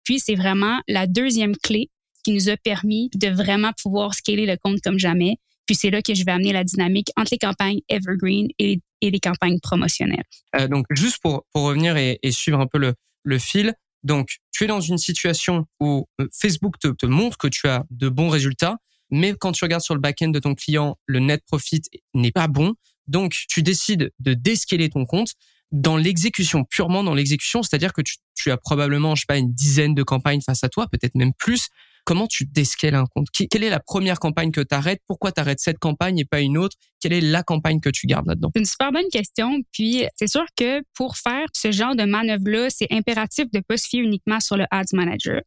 Puis 0.05 0.19
c'est 0.19 0.35
vraiment 0.35 0.81
la 0.89 1.07
deuxième 1.07 1.55
clé 1.57 1.91
qui 2.25 2.33
nous 2.33 2.49
a 2.49 2.57
permis 2.57 3.11
de 3.15 3.29
vraiment 3.29 3.73
pouvoir 3.81 4.15
scaler 4.15 4.47
le 4.47 4.57
compte 4.57 4.81
comme 4.81 4.99
jamais. 4.99 5.37
Puis 5.67 5.77
c'est 5.77 5.91
là 5.91 6.03
que 6.03 6.15
je 6.15 6.25
vais 6.25 6.33
amener 6.33 6.53
la 6.53 6.65
dynamique 6.65 7.09
entre 7.17 7.31
les 7.33 7.39
campagnes 7.39 7.81
evergreen 7.89 8.49
et, 8.59 8.81
et 9.03 9.11
les 9.11 9.21
campagnes 9.21 9.61
promotionnelles. 9.61 10.25
Euh, 10.57 10.69
donc, 10.69 10.87
juste 10.91 11.19
pour, 11.21 11.45
pour 11.53 11.65
revenir 11.65 11.97
et, 11.97 12.19
suivre 12.31 12.61
un 12.61 12.67
peu 12.67 12.79
le, 12.79 12.95
le 13.25 13.39
fil. 13.39 13.75
Donc, 14.03 14.39
tu 14.53 14.65
es 14.65 14.67
dans 14.67 14.81
une 14.81 14.99
situation 14.99 15.67
où 15.81 16.09
euh, 16.21 16.29
Facebook 16.33 16.79
te, 16.79 16.89
te 16.89 17.07
montre 17.07 17.37
que 17.37 17.49
tu 17.49 17.69
as 17.69 17.85
de 17.91 18.09
bons 18.09 18.31
résultats, 18.31 18.79
mais 19.11 19.35
quand 19.39 19.53
tu 19.53 19.65
regardes 19.65 19.83
sur 19.83 19.95
le 19.95 20.01
back-end 20.01 20.31
de 20.31 20.39
ton 20.39 20.55
client, 20.55 20.97
le 21.07 21.19
net 21.19 21.43
profit 21.47 21.83
n'est 22.15 22.33
pas 22.33 22.49
bon. 22.49 22.75
Donc, 23.07 23.37
tu 23.49 23.63
décides 23.63 24.13
de 24.21 24.35
déscaler 24.35 24.89
ton 24.89 25.05
compte 25.05 25.33
dans 25.73 25.97
l'exécution, 25.97 26.65
purement 26.65 27.03
dans 27.03 27.15
l'exécution, 27.15 27.63
c'est-à-dire 27.63 27.93
que 27.93 28.03
tu, 28.03 28.17
tu 28.35 28.51
as 28.51 28.57
probablement, 28.57 29.15
je 29.15 29.23
sais 29.23 29.27
pas, 29.27 29.39
une 29.39 29.53
dizaine 29.53 29.95
de 29.95 30.03
campagnes 30.03 30.41
face 30.41 30.63
à 30.65 30.69
toi, 30.69 30.87
peut-être 30.87 31.15
même 31.15 31.33
plus. 31.35 31.69
Comment 32.05 32.27
tu 32.27 32.45
déscales 32.45 32.95
un 32.95 33.07
compte? 33.07 33.29
Quelle 33.31 33.63
est 33.63 33.71
la 33.71 33.81
première 33.81 34.19
campagne 34.19 34.51
que 34.51 34.61
tu 34.61 34.75
arrêtes 34.75 35.01
Pourquoi 35.07 35.31
tu 35.31 35.41
arrêtes 35.41 35.61
cette 35.61 35.79
campagne 35.79 36.19
et 36.19 36.25
pas 36.25 36.41
une 36.41 36.59
autre? 36.59 36.77
Quelle 37.01 37.13
est 37.13 37.21
la 37.21 37.43
campagne 37.43 37.81
que 37.81 37.91
tu 37.91 38.07
gardes 38.07 38.27
là-dedans? 38.27 38.51
C'est 38.55 38.61
une 38.61 38.67
super 38.67 38.91
bonne 38.91 39.09
question. 39.13 39.61
Puis 39.73 40.05
c'est 40.17 40.29
sûr 40.29 40.45
que 40.57 40.83
pour 40.95 41.17
faire 41.17 41.47
ce 41.53 41.71
genre 41.71 41.95
de 41.95 42.05
manœuvre-là, 42.05 42.71
c'est 42.71 42.89
impératif 42.91 43.47
de 43.53 43.59
ne 43.59 43.63
pas 43.63 43.77
se 43.77 43.87
fier 43.87 44.01
uniquement 44.01 44.41
sur 44.41 44.57
le 44.57 44.65
Ads 44.71 44.95
Manager. 44.95 45.41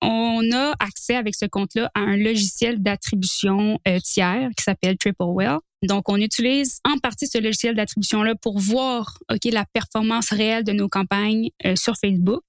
On 0.00 0.52
a 0.52 0.74
accès 0.78 1.16
avec 1.16 1.34
ce 1.34 1.46
compte-là 1.46 1.90
à 1.94 2.00
un 2.00 2.16
logiciel 2.16 2.80
d'attribution 2.80 3.78
euh, 3.88 3.98
tiers 4.00 4.50
qui 4.56 4.62
s'appelle 4.62 4.96
Triplewell. 4.98 5.58
Donc, 5.82 6.08
on 6.08 6.16
utilise 6.16 6.80
en 6.84 6.98
partie 6.98 7.26
ce 7.26 7.38
logiciel 7.38 7.74
d'attribution-là 7.74 8.34
pour 8.40 8.58
voir 8.58 9.18
ok 9.32 9.44
la 9.52 9.64
performance 9.72 10.30
réelle 10.30 10.64
de 10.64 10.72
nos 10.72 10.88
campagnes 10.88 11.50
euh, 11.64 11.76
sur 11.76 11.96
Facebook. 11.96 12.42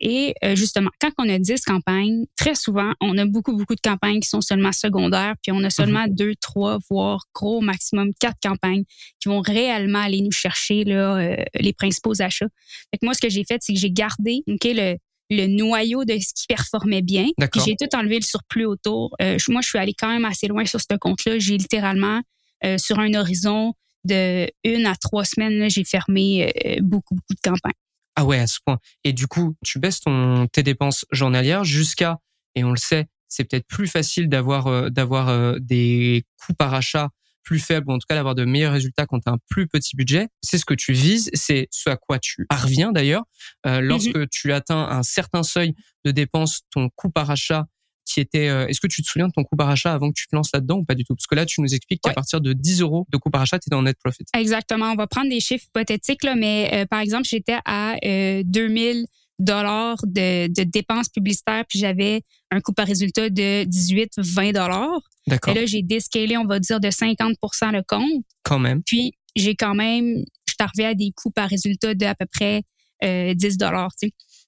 Et 0.00 0.34
euh, 0.44 0.54
justement, 0.54 0.90
quand 1.00 1.10
on 1.18 1.28
a 1.28 1.38
10 1.38 1.60
campagnes, 1.62 2.24
très 2.36 2.54
souvent, 2.54 2.92
on 3.00 3.18
a 3.18 3.26
beaucoup, 3.26 3.54
beaucoup 3.56 3.74
de 3.74 3.80
campagnes 3.80 4.20
qui 4.20 4.28
sont 4.28 4.40
seulement 4.40 4.72
secondaires, 4.72 5.34
puis 5.42 5.52
on 5.52 5.62
a 5.62 5.70
seulement 5.70 6.06
deux, 6.08 6.34
trois, 6.40 6.78
voire 6.88 7.24
gros 7.34 7.60
maximum 7.60 8.12
quatre 8.18 8.38
campagnes 8.42 8.84
qui 9.20 9.28
vont 9.28 9.40
réellement 9.40 10.00
aller 10.00 10.22
nous 10.22 10.32
chercher 10.32 10.84
là, 10.84 11.16
euh, 11.16 11.36
les 11.58 11.72
principaux 11.72 12.20
achats. 12.22 12.48
Fait 12.90 12.98
que 12.98 13.04
moi, 13.04 13.14
ce 13.14 13.20
que 13.20 13.28
j'ai 13.28 13.44
fait, 13.44 13.58
c'est 13.60 13.74
que 13.74 13.78
j'ai 13.78 13.90
gardé 13.90 14.42
ok, 14.48 14.64
le, 14.64 14.96
le 15.30 15.46
noyau 15.46 16.04
de 16.04 16.18
ce 16.18 16.34
qui 16.34 16.46
performait 16.48 17.02
bien. 17.02 17.28
Puis 17.38 17.60
j'ai 17.64 17.76
tout 17.76 17.96
enlevé 17.96 18.16
le 18.16 18.24
surplus 18.24 18.66
autour. 18.66 19.14
Euh, 19.22 19.38
moi, 19.48 19.60
je 19.62 19.68
suis 19.68 19.78
allée 19.78 19.94
quand 19.96 20.08
même 20.08 20.24
assez 20.24 20.48
loin 20.48 20.64
sur 20.66 20.80
ce 20.80 20.96
compte-là. 20.98 21.38
J'ai 21.38 21.56
littéralement, 21.56 22.20
euh, 22.64 22.76
sur 22.78 22.98
un 22.98 23.14
horizon 23.14 23.72
de 24.04 24.48
une 24.64 24.86
à 24.86 24.96
trois 24.96 25.24
semaines, 25.24 25.70
j'ai 25.70 25.84
fermé 25.84 26.52
euh, 26.66 26.76
beaucoup, 26.80 27.14
beaucoup 27.14 27.34
de 27.34 27.40
campagnes. 27.42 27.72
Ah 28.16 28.24
ouais, 28.24 28.38
à 28.38 28.46
ce 28.46 28.58
point. 28.64 28.78
Et 29.04 29.12
du 29.12 29.26
coup, 29.26 29.56
tu 29.64 29.78
baisses 29.78 30.00
ton, 30.00 30.46
tes 30.48 30.62
dépenses 30.62 31.04
journalières 31.10 31.64
jusqu'à, 31.64 32.18
et 32.54 32.64
on 32.64 32.70
le 32.70 32.76
sait, 32.76 33.06
c'est 33.28 33.44
peut-être 33.44 33.66
plus 33.66 33.86
facile 33.86 34.28
d'avoir 34.28 34.66
euh, 34.66 34.90
d'avoir 34.90 35.28
euh, 35.28 35.56
des 35.60 36.24
coûts 36.44 36.54
par 36.54 36.74
achat 36.74 37.10
plus 37.42 37.58
faibles, 37.58 37.88
ou 37.88 37.92
en 37.92 37.98
tout 37.98 38.06
cas 38.08 38.14
d'avoir 38.14 38.34
de 38.34 38.44
meilleurs 38.44 38.72
résultats 38.72 39.06
quand 39.06 39.20
tu 39.20 39.28
as 39.28 39.32
un 39.32 39.38
plus 39.48 39.66
petit 39.66 39.96
budget. 39.96 40.28
C'est 40.42 40.58
ce 40.58 40.64
que 40.64 40.74
tu 40.74 40.92
vises, 40.92 41.30
c'est 41.32 41.68
ce 41.70 41.88
à 41.88 41.96
quoi 41.96 42.18
tu 42.18 42.46
parviens 42.48 42.92
d'ailleurs. 42.92 43.24
Euh, 43.66 43.80
lorsque 43.80 44.28
tu 44.28 44.52
atteins 44.52 44.86
un 44.88 45.02
certain 45.02 45.42
seuil 45.42 45.74
de 46.04 46.10
dépenses, 46.10 46.60
ton 46.70 46.90
coût 46.90 47.10
par 47.10 47.30
achat 47.30 47.66
qui 48.14 48.20
était... 48.20 48.48
euh, 48.48 48.66
Est-ce 48.66 48.80
que 48.80 48.86
tu 48.86 49.02
te 49.02 49.08
souviens 49.08 49.28
de 49.28 49.32
ton 49.32 49.44
coût 49.44 49.56
par 49.56 49.68
achat 49.68 49.92
avant 49.92 50.08
que 50.10 50.14
tu 50.16 50.26
te 50.26 50.34
lances 50.36 50.50
là-dedans 50.52 50.78
ou 50.78 50.84
pas 50.84 50.94
du 50.94 51.04
tout? 51.04 51.14
Parce 51.14 51.26
que 51.26 51.34
là, 51.34 51.46
tu 51.46 51.60
nous 51.60 51.74
expliques 51.74 52.00
qu'à 52.02 52.12
partir 52.12 52.40
de 52.40 52.52
10 52.52 52.80
euros 52.82 53.06
de 53.10 53.16
coût 53.16 53.30
par 53.30 53.42
achat, 53.42 53.58
tu 53.58 53.68
es 53.68 53.70
dans 53.70 53.82
net 53.82 53.96
profit. 54.02 54.24
Exactement. 54.36 54.92
On 54.92 54.96
va 54.96 55.06
prendre 55.06 55.30
des 55.30 55.40
chiffres 55.40 55.64
hypothétiques, 55.68 56.24
là, 56.24 56.34
mais 56.34 56.70
euh, 56.72 56.86
par 56.86 57.00
exemple, 57.00 57.24
j'étais 57.24 57.58
à 57.64 57.94
euh, 58.04 58.42
2000 58.44 59.06
dollars 59.38 59.96
de, 60.04 60.48
de 60.48 60.64
dépenses 60.64 61.08
publicitaires, 61.08 61.64
puis 61.68 61.78
j'avais 61.78 62.22
un 62.50 62.60
coût 62.60 62.72
par 62.72 62.86
résultat 62.86 63.30
de 63.30 63.64
18-20 63.64 64.52
dollars. 64.52 65.00
Et 65.26 65.30
D'accord, 65.30 65.54
là, 65.54 65.66
j'ai 65.66 65.82
déscalé, 65.82 66.36
on 66.36 66.44
va 66.44 66.58
dire, 66.60 66.80
de 66.80 66.88
50% 66.88 67.72
le 67.72 67.82
compte. 67.86 68.24
quand 68.42 68.58
même. 68.58 68.82
Puis, 68.84 69.12
j'ai 69.36 69.54
quand 69.54 69.74
même, 69.74 70.16
je 70.46 70.54
suis 70.74 70.84
à 70.84 70.94
des 70.94 71.12
coûts 71.16 71.30
par 71.30 71.48
résultat 71.48 71.94
de 71.94 72.04
à 72.04 72.14
peu 72.14 72.26
près 72.30 72.62
euh, 73.04 73.32
10 73.34 73.56
dollars. 73.56 73.90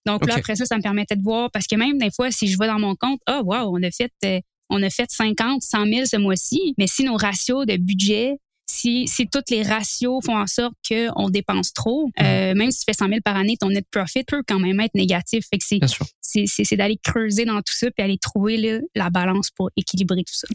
Donc 0.07 0.27
là, 0.27 0.35
après 0.39 0.57
ça, 0.57 0.65
ça 0.67 0.77
me 0.77 0.83
permettait 0.83 1.17
de 1.17 1.23
voir, 1.23 1.51
parce 1.53 1.67
que 1.67 1.77
même 1.77 1.99
des 1.99 2.11
fois, 2.11 2.31
si 2.31 2.49
je 2.49 2.59
vais 2.59 2.67
dans 2.67 2.79
mon 2.79 2.95
compte, 2.97 3.21
ah, 3.27 3.41
wow, 3.43 3.77
on 3.77 3.83
a 3.83 3.91
fait, 3.91 4.13
euh, 4.25 4.41
on 4.69 4.83
a 4.83 4.91
fait 4.91 5.11
50, 5.11 5.63
100 5.63 5.87
000 5.87 6.07
ce 6.07 6.17
mois-ci, 6.17 6.75
mais 6.79 6.87
si 6.87 7.05
nos 7.05 7.17
ratios 7.17 7.67
de 7.67 7.77
budget, 7.77 8.39
si, 8.67 9.07
si 9.07 9.27
tous 9.29 9.43
les 9.51 9.63
ratios 9.63 10.25
font 10.25 10.37
en 10.37 10.47
sorte 10.47 10.75
qu'on 10.89 11.29
dépense 11.29 11.73
trop, 11.73 12.07
Mhm. 12.19 12.27
euh, 12.27 12.55
même 12.55 12.71
si 12.71 12.79
tu 12.81 12.85
fais 12.87 12.95
100 12.95 13.09
000 13.09 13.21
par 13.25 13.37
année, 13.37 13.57
ton 13.61 13.69
net 13.69 13.85
profit 13.91 14.25
peut 14.25 14.43
quand 14.47 14.59
même 14.59 14.81
être 14.81 14.95
négatif. 14.95 15.45
Fait 15.51 15.59
que 15.59 15.65
c'est, 16.21 16.77
d'aller 16.77 16.99
creuser 17.03 17.45
dans 17.45 17.59
tout 17.59 17.75
ça 17.77 17.89
puis 17.91 18.03
aller 18.03 18.19
trouver 18.19 18.57
là, 18.57 18.79
la 18.95 19.11
balance 19.11 19.51
pour 19.51 19.71
équilibrer 19.77 20.25
tout 20.25 20.35
ça. 20.35 20.49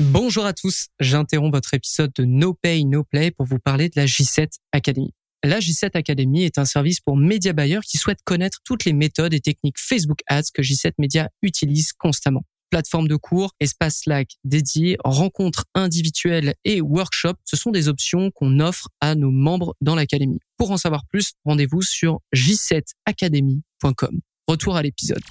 Bonjour 0.00 0.44
à 0.44 0.52
tous, 0.52 0.86
j'interromps 1.00 1.52
votre 1.52 1.74
épisode 1.74 2.12
de 2.16 2.24
No 2.24 2.54
Pay 2.54 2.84
No 2.84 3.04
Play 3.04 3.30
pour 3.30 3.46
vous 3.46 3.58
parler 3.58 3.88
de 3.88 3.94
la 3.96 4.06
J7 4.06 4.48
Academy. 4.72 5.12
La 5.44 5.58
J7 5.60 5.90
Academy 5.94 6.44
est 6.44 6.56
un 6.58 6.64
service 6.64 7.00
pour 7.00 7.18
média 7.18 7.52
buyers 7.52 7.80
qui 7.86 7.98
souhaitent 7.98 8.22
connaître 8.24 8.60
toutes 8.64 8.86
les 8.86 8.94
méthodes 8.94 9.34
et 9.34 9.40
techniques 9.40 9.78
Facebook 9.78 10.20
Ads 10.26 10.44
que 10.54 10.62
J7 10.62 10.92
Media 10.98 11.28
utilise 11.42 11.92
constamment. 11.92 12.44
Plateforme 12.70 13.08
de 13.08 13.16
cours, 13.16 13.52
espace 13.60 14.00
Slack 14.04 14.30
dédié, 14.44 14.96
rencontres 15.04 15.66
individuelles 15.74 16.54
et 16.64 16.80
workshops, 16.80 17.36
ce 17.44 17.58
sont 17.58 17.70
des 17.72 17.88
options 17.88 18.30
qu'on 18.30 18.58
offre 18.58 18.88
à 19.02 19.14
nos 19.14 19.30
membres 19.30 19.76
dans 19.82 19.94
l'académie. 19.94 20.38
Pour 20.56 20.70
en 20.70 20.78
savoir 20.78 21.04
plus, 21.06 21.34
rendez-vous 21.44 21.82
sur 21.82 22.20
j7academy.com. 22.34 24.18
Retour 24.48 24.76
à 24.76 24.82
l'épisode. 24.82 25.22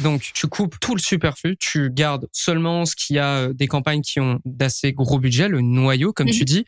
Donc, 0.00 0.30
tu 0.32 0.46
coupes 0.46 0.76
tout 0.80 0.94
le 0.94 1.00
superflu, 1.00 1.56
tu 1.58 1.90
gardes 1.90 2.28
seulement 2.30 2.86
ce 2.86 2.94
qui 2.94 3.18
a 3.18 3.38
euh, 3.48 3.52
des 3.52 3.66
campagnes 3.66 4.02
qui 4.02 4.20
ont 4.20 4.38
d'assez 4.44 4.92
gros 4.92 5.18
budget, 5.18 5.48
le 5.48 5.60
noyau, 5.60 6.12
comme 6.12 6.30
tu 6.30 6.42
Mhm. 6.42 6.44
dis. 6.44 6.64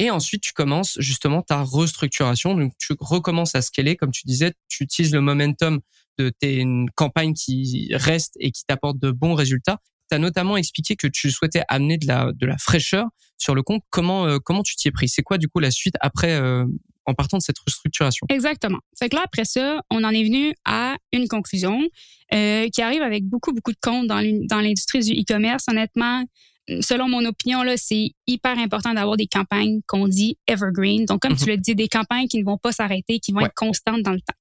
Et 0.00 0.12
ensuite, 0.12 0.42
tu 0.42 0.52
commences 0.52 0.96
justement 1.00 1.42
ta 1.42 1.62
restructuration. 1.62 2.54
Donc, 2.54 2.72
tu 2.78 2.94
recommences 3.00 3.56
à 3.56 3.62
scaler, 3.62 3.96
comme 3.96 4.12
tu 4.12 4.22
disais, 4.24 4.54
tu 4.68 4.84
utilises 4.84 5.12
le 5.12 5.20
momentum 5.20 5.80
de 6.18 6.30
tes 6.30 6.64
campagnes 6.94 7.34
qui 7.34 7.90
restent 7.92 8.36
et 8.38 8.52
qui 8.52 8.64
t'apportent 8.64 9.00
de 9.00 9.10
bons 9.10 9.34
résultats. 9.34 9.78
Tu 10.08 10.14
as 10.14 10.20
notamment 10.20 10.56
expliqué 10.56 10.94
que 10.94 11.08
tu 11.08 11.32
souhaitais 11.32 11.62
amener 11.68 11.98
de 11.98 12.06
la, 12.06 12.32
de 12.32 12.46
la 12.46 12.56
fraîcheur 12.58 13.06
sur 13.38 13.56
le 13.56 13.62
compte. 13.62 13.82
Comment, 13.90 14.26
euh, 14.26 14.38
comment 14.38 14.62
tu 14.62 14.76
t'y 14.76 14.86
es 14.86 14.92
pris? 14.92 15.08
C'est 15.08 15.22
quoi, 15.22 15.36
du 15.36 15.48
coup, 15.48 15.58
la 15.58 15.72
suite 15.72 15.96
après, 16.00 16.32
euh, 16.32 16.64
en 17.04 17.14
partant 17.14 17.38
de 17.38 17.42
cette 17.42 17.58
restructuration? 17.58 18.24
Exactement. 18.30 18.78
Fait 18.96 19.08
que 19.08 19.16
là, 19.16 19.22
après 19.24 19.44
ça, 19.44 19.80
on 19.90 20.04
en 20.04 20.10
est 20.10 20.22
venu 20.22 20.54
à 20.64 20.96
une 21.12 21.26
conclusion 21.26 21.80
euh, 22.32 22.68
qui 22.68 22.82
arrive 22.82 23.02
avec 23.02 23.24
beaucoup, 23.24 23.52
beaucoup 23.52 23.72
de 23.72 23.78
comptes 23.82 24.06
dans 24.06 24.60
l'industrie 24.60 25.00
du 25.00 25.12
e-commerce. 25.20 25.64
Honnêtement, 25.68 26.24
selon 26.80 27.08
mon 27.08 27.24
opinion, 27.24 27.62
là, 27.62 27.76
c'est 27.76 28.10
hyper 28.26 28.58
important 28.58 28.94
d'avoir 28.94 29.16
des 29.16 29.26
campagnes 29.26 29.80
qu'on 29.86 30.08
dit 30.08 30.38
evergreen. 30.46 31.04
Donc, 31.04 31.20
comme 31.20 31.36
tu 31.36 31.44
mhm. 31.44 31.50
le 31.50 31.56
dis, 31.58 31.74
des 31.74 31.88
campagnes 31.88 32.28
qui 32.28 32.38
ne 32.38 32.44
vont 32.44 32.58
pas 32.58 32.72
s'arrêter, 32.72 33.18
qui 33.18 33.32
vont 33.32 33.40
être 33.40 33.54
constantes 33.54 34.02
dans 34.02 34.12
le 34.12 34.20
temps. 34.20 34.34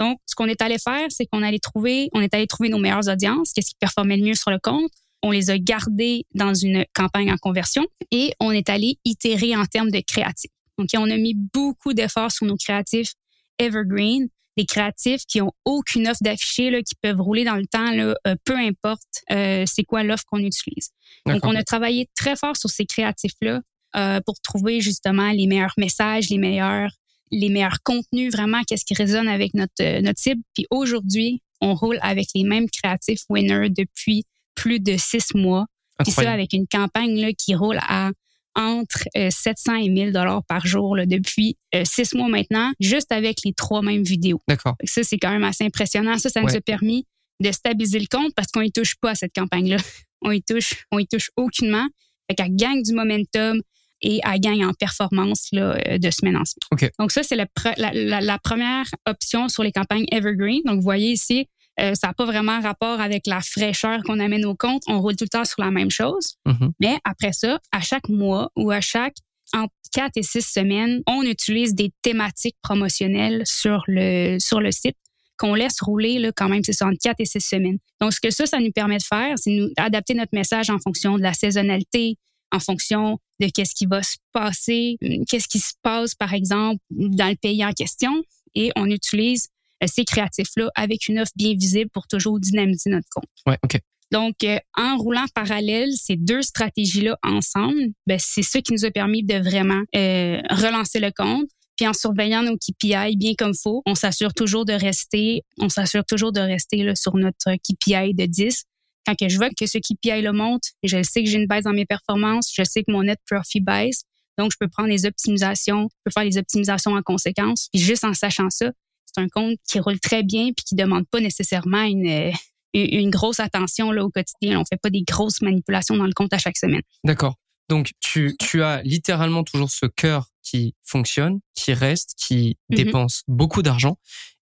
Donc, 0.00 0.18
ce 0.26 0.34
qu'on 0.34 0.46
est 0.46 0.60
allé 0.60 0.78
faire, 0.78 1.06
c'est 1.10 1.26
qu'on 1.26 1.42
allait 1.42 1.60
trouver, 1.60 2.08
on 2.12 2.20
est 2.20 2.34
allé 2.34 2.46
trouver 2.46 2.68
nos 2.68 2.78
meilleures 2.78 3.08
audiences, 3.08 3.52
qu'est-ce 3.52 3.70
qui 3.70 3.76
performait 3.78 4.16
le 4.16 4.24
mieux 4.24 4.34
sur 4.34 4.50
le 4.50 4.58
compte. 4.58 4.90
On 5.22 5.30
les 5.30 5.50
a 5.50 5.58
gardées 5.58 6.26
dans 6.34 6.52
une 6.52 6.84
campagne 6.94 7.32
en 7.32 7.36
conversion 7.38 7.86
et 8.10 8.34
on 8.40 8.50
est 8.50 8.68
allé 8.68 8.98
itérer 9.04 9.56
en 9.56 9.64
termes 9.64 9.90
de 9.90 10.00
créatifs. 10.00 10.50
Donc, 10.78 10.88
on 10.96 11.10
a 11.10 11.16
mis 11.16 11.34
beaucoup 11.34 11.94
d'efforts 11.94 12.32
sur 12.32 12.46
nos 12.46 12.56
créatifs 12.56 13.12
evergreen 13.58 14.28
des 14.56 14.66
créatifs 14.66 15.22
qui 15.26 15.40
ont 15.40 15.52
aucune 15.64 16.08
offre 16.08 16.22
d'affiché, 16.22 16.70
là, 16.70 16.82
qui 16.82 16.94
peuvent 17.00 17.20
rouler 17.20 17.44
dans 17.44 17.56
le 17.56 17.66
temps, 17.66 17.90
là, 17.90 18.14
euh, 18.26 18.36
peu 18.44 18.56
importe 18.56 19.02
euh, 19.30 19.64
c'est 19.66 19.84
quoi 19.84 20.02
l'offre 20.02 20.24
qu'on 20.26 20.38
utilise. 20.38 20.90
Donc, 21.26 21.44
on 21.44 21.54
a 21.54 21.62
travaillé 21.62 22.08
très 22.14 22.36
fort 22.36 22.56
sur 22.56 22.70
ces 22.70 22.86
créatifs-là 22.86 23.60
euh, 23.96 24.20
pour 24.24 24.34
trouver 24.40 24.80
justement 24.80 25.30
les 25.30 25.46
meilleurs 25.46 25.74
messages, 25.76 26.30
les 26.30 26.38
meilleurs, 26.38 26.90
les 27.30 27.48
meilleurs 27.48 27.78
contenus, 27.82 28.32
vraiment, 28.32 28.62
qu'est-ce 28.66 28.84
qui 28.84 28.94
résonne 28.94 29.28
avec 29.28 29.54
notre, 29.54 30.00
notre 30.00 30.20
cible. 30.20 30.42
Puis 30.54 30.66
aujourd'hui, 30.70 31.42
on 31.60 31.74
roule 31.74 31.98
avec 32.02 32.26
les 32.34 32.44
mêmes 32.44 32.68
créatifs 32.68 33.22
winners 33.28 33.70
depuis 33.70 34.24
plus 34.54 34.80
de 34.80 34.96
six 34.96 35.34
mois. 35.34 35.66
Puis 36.00 36.12
ça, 36.12 36.32
avec 36.32 36.52
une 36.52 36.66
campagne 36.66 37.20
là, 37.20 37.32
qui 37.32 37.54
roule 37.54 37.78
à 37.88 38.10
entre 38.56 39.04
700 39.14 39.72
euh, 39.72 39.76
et 39.76 39.88
1000 39.88 40.12
dollars 40.12 40.42
par 40.48 40.66
jour 40.66 40.96
là, 40.96 41.06
depuis 41.06 41.56
euh, 41.74 41.82
six 41.84 42.14
mois 42.14 42.28
maintenant, 42.28 42.72
juste 42.80 43.12
avec 43.12 43.38
les 43.44 43.52
trois 43.52 43.82
mêmes 43.82 44.02
vidéos. 44.02 44.40
D'accord. 44.48 44.76
Ça, 44.84 45.02
c'est 45.02 45.18
quand 45.18 45.30
même 45.30 45.44
assez 45.44 45.64
impressionnant. 45.64 46.18
Ça, 46.18 46.28
ça 46.28 46.40
nous 46.40 46.54
a 46.54 46.60
permis 46.60 47.06
de 47.40 47.50
stabiliser 47.50 47.98
le 47.98 48.06
compte 48.10 48.32
parce 48.34 48.48
qu'on 48.52 48.60
y 48.62 48.70
touche 48.70 48.94
pas 49.00 49.10
à 49.10 49.14
cette 49.14 49.34
campagne-là. 49.34 49.76
On 50.26 50.30
y 50.30 50.42
touche, 50.42 50.86
on 50.90 50.98
y 50.98 51.06
touche 51.06 51.30
aucunement. 51.36 51.86
Fait 52.26 52.34
qu'elle 52.34 52.56
gagne 52.56 52.82
du 52.82 52.94
momentum 52.94 53.60
et 54.00 54.20
elle 54.24 54.40
gagne 54.40 54.64
en 54.64 54.72
performance 54.72 55.48
là, 55.52 55.76
euh, 55.86 55.98
de 55.98 56.10
semaine 56.10 56.38
en 56.38 56.44
semaine. 56.46 56.90
Donc 56.98 57.12
ça, 57.12 57.22
c'est 57.22 57.36
la, 57.36 57.46
la, 57.76 58.20
la, 58.22 58.38
première 58.38 58.86
option 59.06 59.50
sur 59.50 59.62
les 59.62 59.70
campagnes 59.70 60.06
Evergreen. 60.10 60.62
Donc, 60.64 60.76
vous 60.76 60.82
voyez 60.82 61.12
ici, 61.12 61.46
euh, 61.80 61.94
ça 61.94 62.08
n'a 62.08 62.14
pas 62.14 62.24
vraiment 62.24 62.60
rapport 62.60 63.00
avec 63.00 63.26
la 63.26 63.40
fraîcheur 63.40 64.02
qu'on 64.04 64.20
amène 64.20 64.44
au 64.44 64.54
compte. 64.54 64.82
On 64.86 65.00
roule 65.00 65.16
tout 65.16 65.24
le 65.24 65.28
temps 65.28 65.44
sur 65.44 65.62
la 65.62 65.70
même 65.70 65.90
chose. 65.90 66.34
Mm-hmm. 66.46 66.70
Mais 66.80 66.98
après 67.04 67.32
ça, 67.32 67.58
à 67.72 67.80
chaque 67.80 68.08
mois 68.08 68.50
ou 68.56 68.70
à 68.70 68.80
chaque 68.80 69.16
entre 69.52 69.72
4 69.92 70.12
et 70.16 70.22
6 70.22 70.42
semaines, 70.42 71.02
on 71.06 71.22
utilise 71.22 71.74
des 71.74 71.92
thématiques 72.02 72.56
promotionnelles 72.62 73.42
sur 73.44 73.82
le, 73.86 74.38
sur 74.38 74.60
le 74.60 74.72
site 74.72 74.96
qu'on 75.36 75.54
laisse 75.54 75.80
rouler 75.80 76.18
là, 76.18 76.30
quand 76.34 76.48
même, 76.48 76.62
c'est 76.62 76.80
entre 76.82 76.98
4 77.02 77.16
et 77.18 77.24
6 77.24 77.40
semaines. 77.40 77.78
Donc, 78.00 78.12
ce 78.12 78.20
que 78.20 78.30
ça, 78.30 78.46
ça 78.46 78.60
nous 78.60 78.70
permet 78.70 78.98
de 78.98 79.02
faire, 79.02 79.36
c'est 79.36 79.50
nous 79.50 79.68
adapter 79.76 80.14
notre 80.14 80.30
message 80.32 80.70
en 80.70 80.78
fonction 80.78 81.16
de 81.16 81.22
la 81.22 81.34
saisonnalité, 81.34 82.16
en 82.52 82.60
fonction 82.60 83.18
de 83.40 83.48
qu'est-ce 83.48 83.74
qui 83.74 83.86
va 83.86 84.02
se 84.02 84.16
passer, 84.32 84.96
qu'est-ce 85.28 85.48
qui 85.48 85.58
se 85.58 85.72
passe, 85.82 86.14
par 86.14 86.34
exemple, 86.34 86.80
dans 86.90 87.28
le 87.28 87.36
pays 87.36 87.64
en 87.64 87.72
question. 87.72 88.22
Et 88.54 88.70
on 88.76 88.88
utilise 88.88 89.48
ces 89.86 90.04
créatifs-là 90.04 90.70
avec 90.74 91.08
une 91.08 91.18
offre 91.18 91.32
bien 91.36 91.54
visible 91.54 91.90
pour 91.90 92.06
toujours 92.06 92.40
dynamiser 92.40 92.90
notre 92.90 93.08
compte. 93.14 93.28
Ouais, 93.46 93.58
OK. 93.64 93.80
Donc, 94.12 94.44
euh, 94.44 94.58
en 94.76 94.96
roulant 94.96 95.24
parallèle 95.34 95.90
ces 95.96 96.16
deux 96.16 96.42
stratégies-là 96.42 97.18
ensemble, 97.24 97.80
ben, 98.06 98.18
c'est 98.20 98.42
ce 98.42 98.58
qui 98.58 98.72
nous 98.72 98.84
a 98.84 98.90
permis 98.90 99.24
de 99.24 99.34
vraiment 99.36 99.82
euh, 99.96 100.40
relancer 100.50 101.00
le 101.00 101.10
compte. 101.10 101.48
Puis 101.76 101.88
en 101.88 101.92
surveillant 101.92 102.44
nos 102.44 102.56
KPI 102.56 103.16
bien 103.16 103.32
comme 103.36 103.54
faut, 103.60 103.82
on 103.84 103.96
s'assure 103.96 104.32
toujours 104.32 104.64
de 104.64 104.72
rester, 104.72 105.42
on 105.58 105.68
s'assure 105.68 106.04
toujours 106.04 106.30
de 106.30 106.38
rester 106.38 106.84
là, 106.84 106.94
sur 106.94 107.16
notre 107.16 107.56
KPI 107.56 108.14
de 108.14 108.26
10. 108.26 108.62
Quand 109.04 109.16
que 109.16 109.28
je 109.28 109.36
vois 109.36 109.50
que 109.50 109.66
ce 109.66 109.78
KPI 109.78 110.22
le 110.22 110.32
monte, 110.32 110.62
je 110.84 111.02
sais 111.02 111.24
que 111.24 111.28
j'ai 111.28 111.36
une 111.38 111.48
baisse 111.48 111.64
dans 111.64 111.72
mes 111.72 111.84
performances, 111.84 112.52
je 112.54 112.62
sais 112.62 112.84
que 112.84 112.92
mon 112.92 113.02
net 113.02 113.18
profit 113.28 113.60
baisse, 113.60 114.04
donc 114.38 114.52
je 114.52 114.56
peux 114.58 114.68
prendre 114.68 114.88
les 114.88 115.06
optimisations, 115.06 115.88
je 115.90 115.96
peux 116.04 116.10
faire 116.12 116.24
les 116.24 116.38
optimisations 116.38 116.92
en 116.92 117.02
conséquence. 117.02 117.68
Puis 117.72 117.82
juste 117.82 118.04
en 118.04 118.14
sachant 118.14 118.50
ça, 118.50 118.70
c'est 119.14 119.20
un 119.20 119.28
compte 119.28 119.56
qui 119.68 119.80
roule 119.80 120.00
très 120.00 120.22
bien 120.22 120.46
puis 120.46 120.64
qui 120.66 120.74
demande 120.74 121.06
pas 121.08 121.20
nécessairement 121.20 121.82
une, 121.82 122.06
euh, 122.06 122.32
une 122.74 123.10
grosse 123.10 123.40
attention 123.40 123.92
là, 123.92 124.04
au 124.04 124.10
quotidien. 124.10 124.60
On 124.60 124.64
fait 124.64 124.80
pas 124.80 124.90
des 124.90 125.02
grosses 125.02 125.40
manipulations 125.42 125.96
dans 125.96 126.06
le 126.06 126.12
compte 126.12 126.32
à 126.32 126.38
chaque 126.38 126.56
semaine. 126.56 126.82
D'accord. 127.04 127.36
Donc, 127.68 127.92
tu, 128.00 128.36
tu 128.38 128.62
as 128.62 128.82
littéralement 128.82 129.42
toujours 129.42 129.70
ce 129.70 129.86
cœur 129.86 130.28
qui 130.42 130.74
fonctionne, 130.82 131.40
qui 131.54 131.72
reste, 131.72 132.14
qui 132.18 132.58
mm-hmm. 132.70 132.76
dépense 132.76 133.22
beaucoup 133.26 133.62
d'argent. 133.62 133.96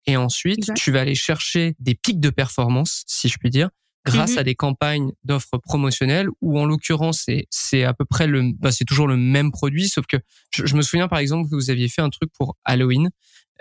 Et 0.06 0.16
ensuite, 0.16 0.74
tu 0.74 0.90
vas 0.90 1.02
aller 1.02 1.14
chercher 1.14 1.76
des 1.78 1.94
pics 1.94 2.18
de 2.18 2.30
performance, 2.30 3.04
si 3.06 3.28
je 3.28 3.38
puis 3.38 3.50
dire, 3.50 3.70
grâce 4.04 4.32
mm-hmm. 4.32 4.38
à 4.38 4.42
des 4.42 4.54
campagnes 4.56 5.12
d'offres 5.22 5.58
promotionnelles 5.58 6.28
où 6.40 6.58
en 6.58 6.64
l'occurrence 6.64 7.22
c'est 7.26 7.46
c'est 7.50 7.84
à 7.84 7.94
peu 7.94 8.04
près 8.04 8.26
le 8.26 8.50
bah, 8.58 8.72
c'est 8.72 8.84
toujours 8.84 9.06
le 9.06 9.16
même 9.16 9.52
produit 9.52 9.88
sauf 9.88 10.06
que 10.06 10.16
je, 10.50 10.66
je, 10.66 10.74
me 10.74 10.82
souviens 10.82 11.06
par 11.06 11.20
exemple 11.20 11.48
que 11.48 11.54
vous 11.54 11.70
aviez 11.70 11.88
fait 11.88 12.02
un 12.02 12.10
truc 12.10 12.32
pour 12.36 12.56
Halloween 12.64 13.10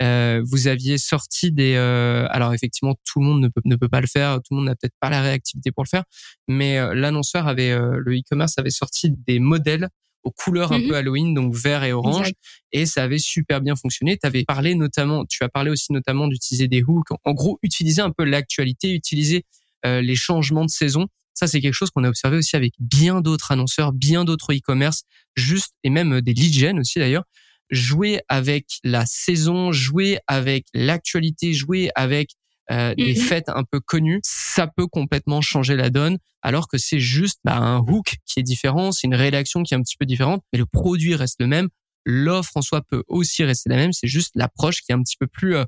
euh, 0.02 0.42
vous 0.44 0.66
aviez 0.66 0.98
sorti 0.98 1.52
des. 1.52 1.74
Euh, 1.76 2.26
alors 2.30 2.52
effectivement, 2.52 2.94
tout 3.04 3.20
le 3.20 3.26
monde 3.26 3.40
ne 3.40 3.48
peut, 3.48 3.60
ne 3.64 3.76
peut 3.76 3.88
pas 3.88 4.00
le 4.00 4.06
faire, 4.06 4.36
tout 4.36 4.52
le 4.52 4.56
monde 4.56 4.66
n'a 4.66 4.74
peut-être 4.74 4.96
pas 5.00 5.10
la 5.10 5.22
réactivité 5.22 5.70
pour 5.70 5.84
le 5.84 5.88
faire, 5.88 6.04
mais 6.48 6.78
euh, 6.78 6.94
l'annonceur 6.94 7.46
avait, 7.46 7.76
le 7.76 8.18
e-commerce 8.18 8.58
avait 8.58 8.70
sorti 8.70 9.10
des 9.26 9.38
modèles 9.38 9.88
aux 10.24 10.30
couleurs 10.30 10.72
un 10.72 10.78
mmh 10.78 10.88
peu 10.88 10.96
Halloween, 10.96 11.34
donc 11.34 11.54
vert 11.54 11.82
et 11.84 11.92
orange, 11.92 12.32
et 12.70 12.86
ça 12.86 13.02
avait 13.02 13.18
super 13.18 13.60
bien 13.60 13.76
fonctionné. 13.76 14.16
Tu 14.16 14.26
avais 14.26 14.44
parlé 14.44 14.74
notamment, 14.74 15.24
tu 15.24 15.42
as 15.44 15.48
parlé 15.48 15.70
aussi 15.70 15.92
notamment 15.92 16.28
d'utiliser 16.28 16.68
des 16.68 16.82
hooks, 16.82 17.08
en 17.24 17.32
gros 17.32 17.58
utiliser 17.62 18.02
un 18.02 18.10
peu 18.10 18.24
l'actualité, 18.24 18.92
utiliser 18.92 19.44
les 19.84 20.14
changements 20.14 20.64
de 20.64 20.70
saison. 20.70 21.08
Ça, 21.34 21.48
c'est 21.48 21.60
quelque 21.60 21.74
chose 21.74 21.90
qu'on 21.90 22.04
a 22.04 22.08
observé 22.08 22.36
aussi 22.36 22.54
avec 22.54 22.72
bien 22.78 23.20
d'autres 23.20 23.50
annonceurs, 23.50 23.92
bien 23.92 24.24
d'autres 24.24 24.52
e-commerce, 24.54 25.02
juste 25.34 25.72
et 25.82 25.90
même 25.90 26.20
des 26.20 26.34
lead 26.34 26.52
gen 26.52 26.78
aussi 26.78 27.00
d'ailleurs, 27.00 27.24
jouer 27.72 28.20
avec 28.28 28.66
la 28.84 29.06
saison, 29.06 29.72
jouer 29.72 30.18
avec 30.28 30.66
l'actualité, 30.74 31.54
jouer 31.54 31.90
avec 31.96 32.34
euh, 32.70 32.94
des 32.94 33.14
mhm. 33.14 33.20
fêtes 33.20 33.48
un 33.48 33.64
peu 33.64 33.80
connues, 33.80 34.20
ça 34.22 34.68
peut 34.68 34.86
complètement 34.86 35.40
changer 35.40 35.74
la 35.74 35.90
donne, 35.90 36.18
alors 36.42 36.68
que 36.68 36.78
c'est 36.78 37.00
juste 37.00 37.40
bah, 37.44 37.56
un 37.56 37.78
hook 37.78 38.16
qui 38.24 38.38
est 38.38 38.44
différent, 38.44 38.92
c'est 38.92 39.08
une 39.08 39.16
rédaction 39.16 39.62
qui 39.62 39.74
est 39.74 39.76
un 39.76 39.82
petit 39.82 39.96
peu 39.96 40.06
différente, 40.06 40.42
mais 40.52 40.58
le 40.58 40.66
produit 40.66 41.16
reste 41.16 41.40
le 41.40 41.48
même. 41.48 41.68
L'offre 42.04 42.56
en 42.56 42.62
soi 42.62 42.82
peut 42.82 43.02
aussi 43.08 43.42
rester 43.42 43.70
la 43.70 43.76
même, 43.76 43.92
c'est 43.92 44.06
juste 44.06 44.32
l'approche 44.34 44.82
qui 44.82 44.92
est 44.92 44.94
un 44.94 45.02
petit 45.02 45.16
peu 45.18 45.26
plus 45.26 45.56
euh, 45.56 45.64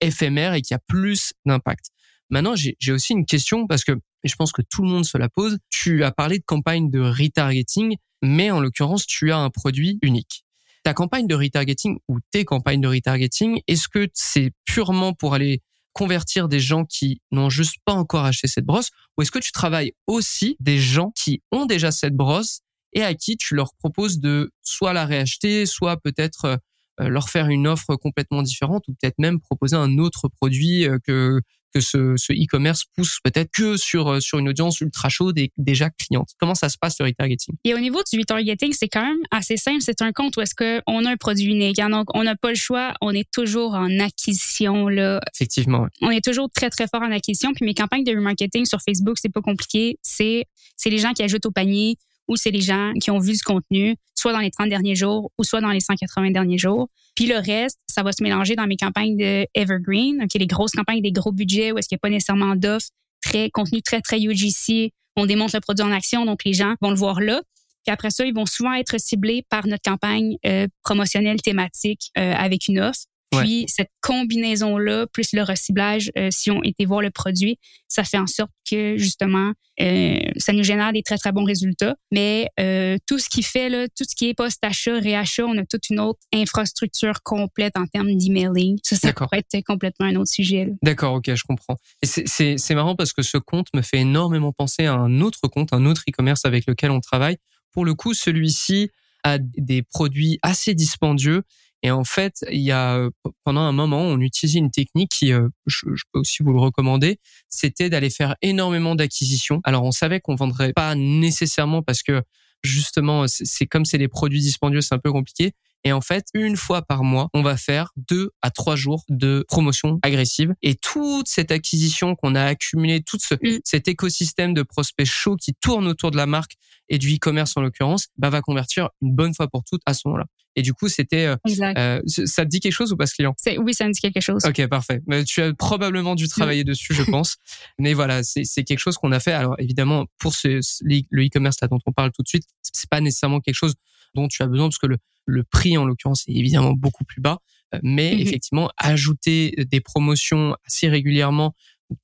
éphémère 0.00 0.54
et 0.54 0.62
qui 0.62 0.74
a 0.74 0.78
plus 0.78 1.32
d'impact. 1.46 1.86
Maintenant, 2.30 2.54
j'ai 2.56 2.92
aussi 2.92 3.12
une 3.12 3.24
question 3.24 3.66
parce 3.66 3.84
que 3.84 3.92
je 4.24 4.34
pense 4.34 4.52
que 4.52 4.62
tout 4.62 4.82
le 4.82 4.88
monde 4.88 5.04
se 5.04 5.16
la 5.16 5.28
pose. 5.28 5.58
Tu 5.70 6.02
as 6.02 6.10
parlé 6.10 6.38
de 6.38 6.44
campagne 6.44 6.90
de 6.90 6.98
retargeting, 6.98 7.96
mais 8.20 8.50
en 8.50 8.58
l'occurrence, 8.58 9.06
tu 9.06 9.30
as 9.30 9.38
un 9.38 9.50
produit 9.50 10.00
unique 10.02 10.45
ta 10.86 10.94
campagne 10.94 11.26
de 11.26 11.34
retargeting 11.34 11.98
ou 12.06 12.20
tes 12.30 12.44
campagnes 12.44 12.80
de 12.80 12.86
retargeting, 12.86 13.60
est-ce 13.66 13.88
que 13.88 14.06
c'est 14.14 14.52
purement 14.64 15.14
pour 15.14 15.34
aller 15.34 15.60
convertir 15.92 16.46
des 16.46 16.60
gens 16.60 16.84
qui 16.84 17.20
n'ont 17.32 17.50
juste 17.50 17.78
pas 17.84 17.92
encore 17.92 18.24
acheté 18.24 18.46
cette 18.46 18.66
brosse 18.66 18.90
ou 19.18 19.22
est-ce 19.22 19.32
que 19.32 19.40
tu 19.40 19.50
travailles 19.50 19.94
aussi 20.06 20.56
des 20.60 20.78
gens 20.78 21.10
qui 21.16 21.42
ont 21.50 21.66
déjà 21.66 21.90
cette 21.90 22.14
brosse 22.14 22.60
et 22.92 23.02
à 23.02 23.14
qui 23.14 23.36
tu 23.36 23.56
leur 23.56 23.74
proposes 23.80 24.20
de 24.20 24.52
soit 24.62 24.92
la 24.92 25.06
réacheter, 25.06 25.66
soit 25.66 25.96
peut-être 25.96 26.60
euh, 27.00 27.08
leur 27.08 27.30
faire 27.30 27.48
une 27.48 27.66
offre 27.66 27.96
complètement 27.96 28.42
différente 28.42 28.86
ou 28.86 28.94
peut-être 28.94 29.18
même 29.18 29.40
proposer 29.40 29.74
un 29.74 29.98
autre 29.98 30.28
produit 30.28 30.86
euh, 30.86 31.00
que 31.04 31.40
que 31.74 31.80
ce, 31.80 32.14
ce 32.16 32.32
e-commerce 32.32 32.84
pousse 32.96 33.18
peut-être 33.22 33.50
que 33.52 33.76
sur, 33.76 34.08
euh, 34.08 34.20
sur 34.20 34.38
une 34.38 34.48
audience 34.48 34.80
ultra 34.80 35.08
chaude 35.08 35.38
et 35.38 35.52
déjà 35.56 35.90
cliente. 35.90 36.30
Comment 36.38 36.54
ça 36.54 36.68
se 36.68 36.76
passe 36.78 36.96
le 36.98 37.06
retargeting? 37.06 37.54
Et 37.64 37.74
au 37.74 37.78
niveau 37.78 38.00
du 38.10 38.18
retargeting, 38.18 38.72
c'est 38.72 38.88
quand 38.88 39.04
même 39.04 39.18
assez 39.30 39.56
simple. 39.56 39.80
C'est 39.80 40.02
un 40.02 40.12
compte 40.12 40.36
où 40.36 40.40
est-ce 40.40 40.54
qu'on 40.54 41.04
a 41.04 41.10
un 41.10 41.16
produit 41.16 41.46
unique. 41.46 41.78
Hein? 41.78 41.90
Donc, 41.90 42.06
on 42.14 42.24
n'a 42.24 42.36
pas 42.36 42.50
le 42.50 42.56
choix. 42.56 42.94
On 43.00 43.12
est 43.12 43.30
toujours 43.30 43.74
en 43.74 43.98
acquisition, 43.98 44.88
là. 44.88 45.20
Effectivement. 45.34 45.86
On 46.00 46.10
est 46.10 46.24
toujours 46.24 46.48
très, 46.50 46.70
très 46.70 46.86
fort 46.88 47.02
en 47.02 47.10
acquisition. 47.10 47.52
Puis 47.54 47.64
mes 47.64 47.74
campagnes 47.74 48.04
de 48.04 48.12
remarketing 48.12 48.64
sur 48.64 48.80
Facebook, 48.80 49.16
c'est 49.20 49.32
pas 49.32 49.42
compliqué. 49.42 49.98
C'est, 50.02 50.44
c'est 50.76 50.90
les 50.90 50.98
gens 50.98 51.12
qui 51.12 51.22
ajoutent 51.22 51.46
au 51.46 51.50
panier 51.50 51.96
ou 52.28 52.36
c'est 52.36 52.50
les 52.50 52.60
gens 52.60 52.92
qui 53.00 53.10
ont 53.10 53.18
vu 53.18 53.32
du 53.32 53.42
contenu, 53.42 53.96
soit 54.14 54.32
dans 54.32 54.40
les 54.40 54.50
30 54.50 54.68
derniers 54.68 54.94
jours 54.94 55.30
ou 55.38 55.44
soit 55.44 55.60
dans 55.60 55.70
les 55.70 55.80
180 55.80 56.30
derniers 56.30 56.58
jours. 56.58 56.88
Puis 57.14 57.26
le 57.26 57.36
reste, 57.36 57.80
ça 57.86 58.02
va 58.02 58.12
se 58.12 58.22
mélanger 58.22 58.56
dans 58.56 58.66
mes 58.66 58.76
campagnes 58.76 59.16
de 59.16 59.46
Evergreen, 59.54 60.18
donc 60.18 60.30
les 60.34 60.46
grosses 60.46 60.72
campagnes 60.72 61.02
des 61.02 61.12
gros 61.12 61.32
budgets 61.32 61.72
où 61.72 61.78
est-ce 61.78 61.88
qu'il 61.88 61.96
n'y 61.96 62.00
a 62.00 62.04
pas 62.06 62.10
nécessairement 62.10 62.56
d'offres, 62.56 62.88
très 63.22 63.50
contenu 63.50 63.82
très 63.82 64.00
très 64.00 64.20
UGC, 64.20 64.92
on 65.16 65.26
démontre 65.26 65.56
le 65.56 65.60
produit 65.60 65.84
en 65.84 65.92
action, 65.92 66.24
donc 66.26 66.44
les 66.44 66.52
gens 66.52 66.74
vont 66.80 66.90
le 66.90 66.96
voir 66.96 67.20
là. 67.20 67.40
Puis 67.84 67.92
après 67.92 68.10
ça, 68.10 68.24
ils 68.26 68.34
vont 68.34 68.46
souvent 68.46 68.74
être 68.74 68.98
ciblés 69.00 69.44
par 69.48 69.66
notre 69.66 69.82
campagne 69.82 70.36
euh, 70.44 70.66
promotionnelle 70.82 71.40
thématique 71.40 72.10
euh, 72.18 72.32
avec 72.32 72.68
une 72.68 72.80
offre. 72.80 73.04
Puis 73.32 73.64
cette 73.68 73.90
combinaison-là, 74.00 75.06
plus 75.12 75.32
le 75.32 75.42
reciblage, 75.42 76.10
euh, 76.16 76.28
si 76.30 76.50
on 76.50 76.62
était 76.62 76.84
voir 76.84 77.00
le 77.00 77.10
produit, 77.10 77.58
ça 77.88 78.04
fait 78.04 78.18
en 78.18 78.26
sorte 78.26 78.50
que 78.68 78.96
justement, 78.96 79.52
euh, 79.80 80.18
ça 80.36 80.52
nous 80.52 80.62
génère 80.62 80.92
des 80.92 81.02
très 81.02 81.18
très 81.18 81.32
bons 81.32 81.44
résultats. 81.44 81.96
Mais 82.12 82.48
euh, 82.60 82.96
tout 83.06 83.18
ce 83.18 83.28
qui 83.28 83.42
fait 83.42 83.68
là, 83.68 83.86
tout 83.88 84.04
ce 84.08 84.14
qui 84.14 84.28
est 84.28 84.34
post-achat, 84.34 84.98
réachat, 84.98 85.44
on 85.44 85.58
a 85.58 85.64
toute 85.64 85.90
une 85.90 86.00
autre 86.00 86.20
infrastructure 86.32 87.22
complète 87.22 87.76
en 87.76 87.86
termes 87.86 88.14
d'emailing. 88.16 88.78
Ça, 88.82 88.96
ça 88.96 89.12
pourrait 89.12 89.42
être 89.52 89.64
complètement 89.64 90.06
un 90.06 90.16
autre 90.16 90.30
sujet. 90.30 90.72
D'accord, 90.82 91.14
ok, 91.14 91.34
je 91.34 91.42
comprends. 91.44 91.76
Et 92.02 92.06
c'est 92.06 92.74
marrant 92.74 92.94
parce 92.94 93.12
que 93.12 93.22
ce 93.22 93.38
compte 93.38 93.68
me 93.74 93.82
fait 93.82 93.98
énormément 93.98 94.52
penser 94.52 94.86
à 94.86 94.94
un 94.94 95.20
autre 95.20 95.48
compte, 95.48 95.72
un 95.72 95.84
autre 95.86 96.02
e-commerce 96.08 96.44
avec 96.44 96.66
lequel 96.66 96.90
on 96.90 97.00
travaille. 97.00 97.36
Pour 97.72 97.84
le 97.84 97.94
coup, 97.94 98.14
celui-ci 98.14 98.90
a 99.22 99.38
des 99.38 99.82
produits 99.82 100.38
assez 100.42 100.74
dispendieux 100.74 101.42
et 101.86 101.92
en 101.92 102.02
fait, 102.02 102.44
il 102.50 102.62
y 102.62 102.72
a 102.72 103.08
pendant 103.44 103.60
un 103.60 103.70
moment, 103.70 104.00
on 104.00 104.18
utilisait 104.18 104.58
une 104.58 104.72
technique 104.72 105.12
qui, 105.16 105.32
euh, 105.32 105.48
je, 105.66 105.86
peux 106.12 106.18
aussi 106.18 106.42
vous 106.42 106.52
le 106.52 106.58
recommander, 106.58 107.20
c'était 107.48 107.88
d'aller 107.88 108.10
faire 108.10 108.34
énormément 108.42 108.96
d'acquisitions. 108.96 109.60
Alors, 109.62 109.84
on 109.84 109.92
savait 109.92 110.18
qu'on 110.18 110.34
vendrait 110.34 110.72
pas 110.72 110.96
nécessairement 110.96 111.84
parce 111.84 112.02
que 112.02 112.24
justement, 112.64 113.26
c'est 113.28 113.66
comme 113.66 113.84
c'est 113.84 113.98
des 113.98 114.08
produits 114.08 114.40
dispendieux, 114.40 114.80
c'est 114.80 114.96
un 114.96 114.98
peu 114.98 115.12
compliqué. 115.12 115.52
Et 115.86 115.92
en 115.92 116.00
fait, 116.00 116.26
une 116.34 116.56
fois 116.56 116.82
par 116.82 117.04
mois, 117.04 117.28
on 117.32 117.42
va 117.42 117.56
faire 117.56 117.92
deux 117.96 118.30
à 118.42 118.50
trois 118.50 118.74
jours 118.74 119.04
de 119.08 119.44
promotion 119.46 120.00
agressive. 120.02 120.52
Et 120.60 120.74
toute 120.74 121.28
cette 121.28 121.52
acquisition 121.52 122.16
qu'on 122.16 122.34
a 122.34 122.42
accumulée, 122.42 123.02
tout 123.02 123.18
ce, 123.20 123.34
mm. 123.34 123.60
cet 123.62 123.86
écosystème 123.86 124.52
de 124.52 124.64
prospects 124.64 125.06
chauds 125.06 125.36
qui 125.36 125.54
tourne 125.54 125.86
autour 125.86 126.10
de 126.10 126.16
la 126.16 126.26
marque 126.26 126.54
et 126.88 126.98
du 126.98 127.14
e-commerce 127.14 127.56
en 127.56 127.60
l'occurrence, 127.60 128.08
bah, 128.18 128.30
va 128.30 128.40
convertir 128.42 128.88
une 129.00 129.14
bonne 129.14 129.32
fois 129.32 129.46
pour 129.46 129.62
toutes 129.62 129.82
à 129.86 129.94
ce 129.94 130.00
moment-là. 130.06 130.26
Et 130.56 130.62
du 130.62 130.72
coup, 130.72 130.88
c'était. 130.88 131.26
Euh, 131.26 131.36
euh 131.76 132.00
ça 132.06 132.44
te 132.44 132.48
dit 132.48 132.58
quelque 132.58 132.72
chose 132.72 132.90
ou 132.90 132.96
pas 132.96 133.06
ce 133.06 133.14
client? 133.14 133.36
Oui, 133.58 133.72
ça 133.72 133.86
me 133.86 133.92
dit 133.92 134.00
quelque 134.00 134.20
chose. 134.20 134.44
Ok, 134.44 134.66
parfait. 134.66 135.02
Mais 135.06 135.22
tu 135.22 135.40
as 135.40 135.54
probablement 135.54 136.16
dû 136.16 136.26
travailler 136.26 136.64
dessus, 136.64 136.94
je 136.94 137.04
pense. 137.04 137.36
Mais 137.78 137.94
voilà, 137.94 138.24
c'est 138.24 138.64
quelque 138.64 138.80
chose 138.80 138.96
qu'on 138.96 139.12
a 139.12 139.20
fait. 139.20 139.32
Alors 139.32 139.54
évidemment, 139.60 140.06
pour 140.18 140.34
ce, 140.34 140.60
le 140.82 141.26
e-commerce 141.26 141.58
dont 141.70 141.78
on 141.86 141.92
parle 141.92 142.10
tout 142.10 142.22
de 142.22 142.28
suite, 142.28 142.44
c'est 142.62 142.90
pas 142.90 143.00
nécessairement 143.00 143.40
quelque 143.40 143.54
chose 143.54 143.74
dont 144.16 144.28
tu 144.28 144.42
as 144.42 144.46
besoin 144.46 144.66
parce 144.66 144.78
que 144.78 144.86
le, 144.86 144.98
le 145.26 145.44
prix 145.44 145.76
en 145.76 145.84
l'occurrence 145.84 146.24
est 146.26 146.32
évidemment 146.32 146.72
beaucoup 146.72 147.04
plus 147.04 147.20
bas. 147.20 147.38
Euh, 147.74 147.78
mais 147.82 148.14
mhm. 148.14 148.20
effectivement, 148.20 148.70
ajouter 148.76 149.54
des 149.70 149.80
promotions 149.80 150.56
assez 150.66 150.88
régulièrement 150.88 151.54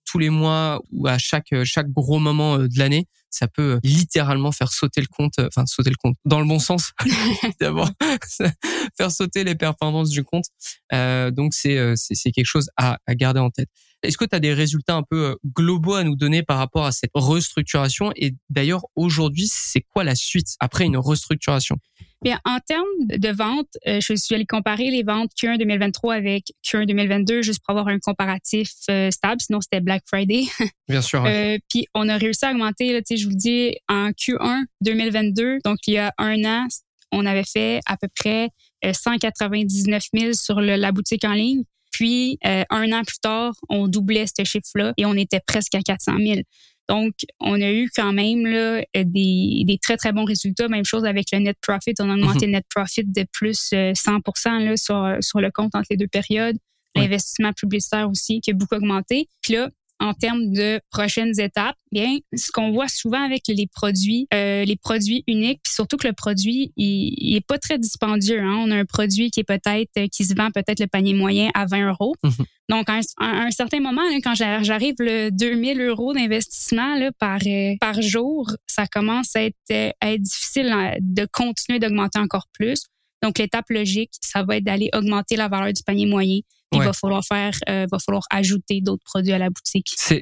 tous 0.04 0.18
les 0.18 0.30
mois 0.30 0.80
ou 0.92 1.08
à 1.08 1.18
chaque 1.18 1.52
chaque 1.64 1.90
gros 1.90 2.18
moment 2.18 2.56
euh, 2.56 2.68
de 2.68 2.78
l'année, 2.78 3.06
ça 3.30 3.48
peut 3.48 3.74
euh, 3.74 3.80
littéralement 3.82 4.52
faire 4.52 4.72
sauter 4.72 5.00
le 5.00 5.06
compte, 5.06 5.34
enfin 5.38 5.66
sauter 5.66 5.90
le 5.90 5.96
compte 5.96 6.16
dans 6.24 6.40
le 6.40 6.46
bon 6.46 6.58
sens, 6.58 6.92
évidemment, 7.44 7.88
faire 8.96 9.10
sauter 9.10 9.44
les 9.44 9.54
performances 9.54 10.10
du 10.10 10.24
compte. 10.24 10.44
Euh, 10.92 11.30
donc 11.30 11.54
c'est 11.54 11.94
c'est 11.96 12.30
quelque 12.32 12.46
chose 12.46 12.68
à, 12.76 12.98
à 13.06 13.14
garder 13.14 13.40
en 13.40 13.50
tête. 13.50 13.68
Est-ce 14.02 14.16
que 14.16 14.24
tu 14.24 14.34
as 14.34 14.40
des 14.40 14.54
résultats 14.54 14.94
un 14.94 15.02
peu 15.02 15.36
globaux 15.44 15.94
à 15.94 16.04
nous 16.04 16.16
donner 16.16 16.42
par 16.42 16.58
rapport 16.58 16.84
à 16.84 16.92
cette 16.92 17.10
restructuration? 17.14 18.12
Et 18.16 18.34
d'ailleurs, 18.50 18.82
aujourd'hui, 18.96 19.48
c'est 19.48 19.80
quoi 19.80 20.04
la 20.04 20.14
suite 20.14 20.56
après 20.60 20.84
une 20.84 20.96
restructuration? 20.96 21.78
Bien, 22.22 22.38
en 22.44 22.58
termes 22.60 22.84
de 23.08 23.28
vente, 23.30 23.66
euh, 23.88 23.98
je 24.00 24.14
suis 24.14 24.34
allée 24.34 24.46
comparer 24.46 24.90
les 24.90 25.02
ventes 25.02 25.32
Q1 25.36 25.58
2023 25.58 26.14
avec 26.14 26.52
Q1 26.64 26.86
2022 26.86 27.42
juste 27.42 27.60
pour 27.66 27.76
avoir 27.76 27.88
un 27.88 27.98
comparatif 27.98 28.70
euh, 28.90 29.10
stable. 29.10 29.40
Sinon, 29.40 29.60
c'était 29.60 29.80
Black 29.80 30.04
Friday. 30.06 30.44
Bien 30.88 31.02
sûr. 31.02 31.24
Euh, 31.26 31.58
puis, 31.68 31.86
on 31.94 32.08
a 32.08 32.16
réussi 32.16 32.44
à 32.44 32.52
augmenter, 32.52 32.92
là, 32.92 33.00
je 33.10 33.24
vous 33.24 33.30
le 33.30 33.36
dis, 33.36 33.74
en 33.88 34.10
Q1 34.10 34.62
2022, 34.82 35.58
donc 35.64 35.78
il 35.88 35.94
y 35.94 35.98
a 35.98 36.12
un 36.16 36.44
an, 36.44 36.68
on 37.10 37.26
avait 37.26 37.44
fait 37.44 37.80
à 37.86 37.96
peu 37.96 38.08
près 38.14 38.50
199 38.84 40.02
000 40.14 40.32
sur 40.32 40.60
la 40.60 40.92
boutique 40.92 41.24
en 41.24 41.34
ligne. 41.34 41.64
Puis, 41.92 42.38
un 42.42 42.92
an 42.92 43.02
plus 43.06 43.20
tard, 43.20 43.52
on 43.68 43.86
doublait 43.86 44.24
ce 44.26 44.44
chiffre-là 44.44 44.94
et 44.96 45.06
on 45.06 45.14
était 45.14 45.40
presque 45.46 45.74
à 45.74 45.80
400 45.80 46.16
000. 46.18 46.40
Donc, 46.88 47.14
on 47.40 47.60
a 47.60 47.70
eu 47.70 47.88
quand 47.94 48.12
même 48.12 48.44
là, 48.46 48.82
des, 48.94 49.62
des, 49.64 49.78
très, 49.78 49.96
très 49.96 50.12
bons 50.12 50.24
résultats. 50.24 50.68
Même 50.68 50.84
chose 50.84 51.04
avec 51.04 51.26
le 51.32 51.38
net 51.38 51.56
profit. 51.60 51.94
On 52.00 52.10
a 52.10 52.14
augmenté 52.14 52.46
mhm. 52.46 52.52
le 52.52 52.58
net 52.58 52.66
profit 52.68 53.04
de 53.04 53.24
plus 53.32 53.72
100 53.72 53.74
euh, 53.74 54.58
là, 54.58 54.76
sur, 54.76 55.16
sur 55.20 55.40
le 55.40 55.50
compte 55.50 55.74
entre 55.74 55.86
les 55.90 55.96
deux 55.96 56.08
périodes. 56.08 56.56
L'investissement 56.94 57.52
publicitaire 57.54 58.10
aussi 58.10 58.40
qui 58.42 58.50
a 58.50 58.54
beaucoup 58.54 58.74
augmenté. 58.74 59.28
Puis 59.42 59.54
là, 59.54 59.70
en 60.02 60.14
termes 60.14 60.52
de 60.52 60.80
prochaines 60.90 61.38
étapes, 61.38 61.76
bien, 61.92 62.18
ce 62.34 62.50
qu'on 62.50 62.72
voit 62.72 62.88
souvent 62.88 63.22
avec 63.22 63.42
les 63.46 63.68
produits, 63.68 64.26
euh, 64.34 64.64
les 64.64 64.74
produits 64.74 65.22
uniques, 65.28 65.60
puis 65.62 65.72
surtout 65.72 65.96
que 65.96 66.08
le 66.08 66.12
produit, 66.12 66.72
il, 66.76 67.36
est 67.36 67.46
pas 67.46 67.56
très 67.58 67.78
dispendieux. 67.78 68.40
Hein. 68.40 68.64
On 68.66 68.70
a 68.72 68.76
un 68.76 68.84
produit 68.84 69.30
qui 69.30 69.40
est 69.40 69.44
peut-être, 69.44 69.90
euh, 69.98 70.08
qui 70.10 70.24
se 70.24 70.34
vend 70.34 70.50
peut-être 70.50 70.80
le 70.80 70.88
panier 70.88 71.14
moyen 71.14 71.50
à 71.54 71.66
20 71.66 71.90
euros. 71.90 72.16
Mhm. 72.24 72.32
Donc, 72.68 72.88
à 72.88 73.00
un, 73.18 73.50
certain 73.52 73.78
moment, 73.78 74.02
quand 74.24 74.34
j'arrive 74.34 74.94
le 74.98 75.30
2000 75.30 75.80
euros 75.80 76.12
d'investissement 76.14 76.96
par, 77.20 77.38
euh, 77.46 77.74
par 77.80 78.02
jour, 78.02 78.50
ça 78.66 78.88
commence 78.88 79.36
à 79.36 79.44
être, 79.44 79.94
à 80.00 80.12
être 80.12 80.22
difficile 80.22 80.74
de 81.00 81.26
continuer 81.30 81.78
d'augmenter 81.78 82.18
encore 82.18 82.48
plus. 82.52 82.86
Donc, 83.22 83.38
l'étape 83.38 83.70
logique, 83.70 84.10
ça 84.20 84.42
va 84.42 84.56
être 84.56 84.64
d'aller 84.64 84.90
augmenter 84.94 85.36
la 85.36 85.46
valeur 85.46 85.72
du 85.72 85.82
panier 85.84 86.06
moyen 86.06 86.40
il 86.72 86.82
va 86.82 86.92
falloir 86.92 87.22
faire, 87.24 87.52
euh, 87.68 87.86
va 87.90 87.98
falloir 87.98 88.24
ajouter 88.30 88.80
d'autres 88.80 89.04
produits 89.04 89.32
à 89.32 89.38
la 89.38 89.50
boutique. 89.50 89.92
C'est 89.96 90.20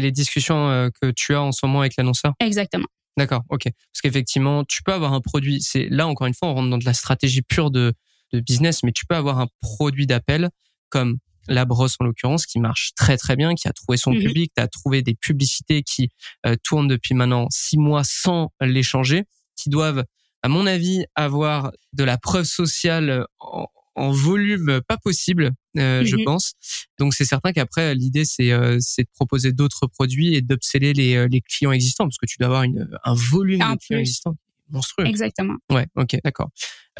les, 0.00 0.12
discussions 0.12 0.68
euh, 0.70 0.88
que 1.00 1.10
tu 1.10 1.34
as 1.34 1.42
en 1.42 1.52
ce 1.52 1.64
moment 1.66 1.80
avec 1.80 1.96
l'annonceur? 1.96 2.34
Exactement. 2.40 2.86
D'accord, 3.16 3.42
ok. 3.48 3.64
Parce 3.64 4.02
qu'effectivement, 4.02 4.64
tu 4.64 4.82
peux 4.82 4.92
avoir 4.92 5.12
un 5.12 5.20
produit. 5.20 5.62
C'est 5.62 5.88
là 5.88 6.06
encore 6.06 6.26
une 6.26 6.34
fois, 6.34 6.48
on 6.48 6.54
rentre 6.54 6.70
dans 6.70 6.78
de 6.78 6.84
la 6.84 6.94
stratégie 6.94 7.42
pure 7.42 7.70
de, 7.70 7.94
de 8.32 8.40
business, 8.40 8.82
mais 8.82 8.92
tu 8.92 9.06
peux 9.06 9.14
avoir 9.14 9.38
un 9.38 9.46
produit 9.60 10.06
d'appel 10.06 10.50
comme 10.90 11.18
la 11.48 11.64
brosse 11.64 11.96
en 12.00 12.04
l'occurrence 12.04 12.46
qui 12.46 12.58
marche 12.58 12.92
très 12.94 13.16
très 13.16 13.36
bien, 13.36 13.54
qui 13.54 13.68
a 13.68 13.72
trouvé 13.72 13.96
son 13.96 14.12
mhm. 14.12 14.22
public, 14.22 14.52
tu 14.56 14.62
as 14.62 14.68
trouvé 14.68 15.02
des 15.02 15.14
publicités 15.14 15.82
qui 15.82 16.08
euh, 16.46 16.56
tournent 16.62 16.88
depuis 16.88 17.14
maintenant 17.14 17.46
six 17.50 17.76
mois 17.76 18.02
sans 18.04 18.52
les 18.60 18.82
changer, 18.82 19.24
qui 19.56 19.68
doivent, 19.68 20.04
à 20.42 20.48
mon 20.48 20.66
avis, 20.66 21.04
avoir 21.14 21.72
de 21.92 22.04
la 22.04 22.18
preuve 22.18 22.44
sociale 22.44 23.26
en, 23.38 23.66
en 23.94 24.10
volume 24.10 24.80
pas 24.88 24.96
possible, 24.96 25.52
euh, 25.78 26.04
je 26.04 26.16
mhm. 26.16 26.24
pense. 26.24 26.54
Donc 26.98 27.14
c'est 27.14 27.24
certain 27.24 27.52
qu'après 27.52 27.94
l'idée 27.94 28.24
c'est 28.24 28.52
euh, 28.52 28.78
c'est 28.80 29.02
de 29.02 29.10
proposer 29.14 29.52
d'autres 29.52 29.86
produits 29.86 30.34
et 30.34 30.42
d'obséder 30.42 30.92
les, 30.92 31.16
euh, 31.16 31.28
les 31.30 31.40
clients 31.40 31.72
existants 31.72 32.04
parce 32.04 32.18
que 32.18 32.26
tu 32.26 32.36
dois 32.38 32.48
avoir 32.48 32.62
une, 32.64 32.88
un 33.04 33.14
volume 33.14 33.60
de 33.60 33.78
clients 33.78 34.00
existants 34.00 34.36
monstrueux. 34.70 35.06
Exactement. 35.06 35.56
Ouais, 35.70 35.86
ok, 35.96 36.16
d'accord. 36.24 36.50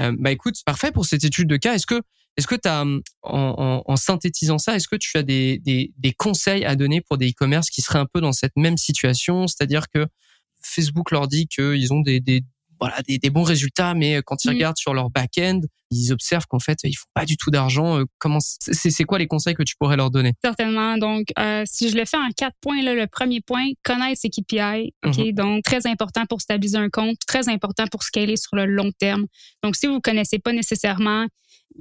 Euh, 0.01 0.15
bah 0.19 0.31
écoute, 0.31 0.57
parfait 0.65 0.93
pour 0.93 1.07
cette 1.07 1.25
étude 1.25 1.49
de 1.49 1.57
cas. 1.57 1.75
Est-ce 1.75 1.87
que 1.87 2.01
est-ce 2.37 2.49
que 2.49 2.57
tu 2.57 2.69
as 2.69 2.83
en, 2.83 3.01
en, 3.23 3.83
en, 3.87 3.97
synthétisant 3.97 4.59
ça, 4.59 4.75
est-ce 4.75 4.89
que 4.89 4.97
tu 4.97 5.17
as 5.17 5.23
des, 5.23 5.59
des, 5.59 5.93
des 5.99 6.13
conseils 6.13 6.65
à 6.65 6.75
donner 6.75 7.01
pour 7.01 7.17
des 7.17 7.31
e-commerce 7.31 7.71
qui 7.71 7.81
seraient 7.81 8.01
un 8.01 8.09
peu 8.13 8.21
dans 8.21 8.33
cette 8.33 8.57
même 8.57 8.77
situation, 8.77 9.47
c'est-à-dire 9.47 9.89
que 9.89 10.05
Facebook 10.61 11.13
leur 11.13 11.29
dit 11.29 11.47
qu'ils 11.47 11.93
ont 11.93 12.01
des, 12.01 12.19
des, 12.19 12.43
voilà 12.81 13.01
des, 13.03 13.19
des, 13.19 13.31
bons 13.31 13.43
résultats, 13.43 13.95
mais 13.95 14.17
euh, 14.17 14.23
quand 14.25 14.45
ils 14.45 14.51
mm. 14.51 14.55
regardent 14.55 14.77
sur 14.77 14.95
leur 14.95 15.11
back-end, 15.11 15.61
ils 15.91 16.13
observent 16.13 16.47
qu'en 16.49 16.59
fait 16.59 16.79
ils 16.85 16.95
font 16.95 17.09
pas 17.15 17.25
du 17.25 17.37
tout 17.37 17.51
d'argent. 17.51 18.01
Euh, 18.01 18.05
comment 18.19 18.41
c'est 18.41 19.05
quoi 19.05 19.19
les 19.19 19.27
conseils 19.27 19.55
que 19.55 19.63
tu 19.63 19.75
pourrais 19.79 19.97
leur 19.97 20.11
donner? 20.11 20.33
Certainement. 20.43 20.99
Donc 20.99 21.27
euh, 21.39 21.63
si 21.67 21.91
je 21.91 21.97
le 21.97 22.05
fais 22.05 22.17
en 22.17 22.29
quatre 22.37 22.57
points 22.61 22.83
là, 22.83 22.95
le 22.95 23.07
premier 23.07 23.41
point, 23.41 23.67
connaître 23.83 24.21
ses 24.21 24.31
KPI. 24.31 24.93
Ok, 25.05 25.17
mm-hmm. 25.17 25.35
donc 25.35 25.63
très 25.63 25.87
important 25.87 26.27
pour 26.27 26.41
stabiliser 26.41 26.79
un 26.79 26.91
compte, 26.91 27.17
très 27.27 27.49
important 27.49 27.87
pour 27.87 28.03
scaler 28.03 28.37
sur 28.37 28.57
le 28.57 28.67
long 28.67 28.91
terme. 28.99 29.27
Donc 29.63 29.77
si 29.77 29.87
vous 29.87 30.01
connaissez 30.01 30.39
pas 30.39 30.53
nécessairement 30.53 31.27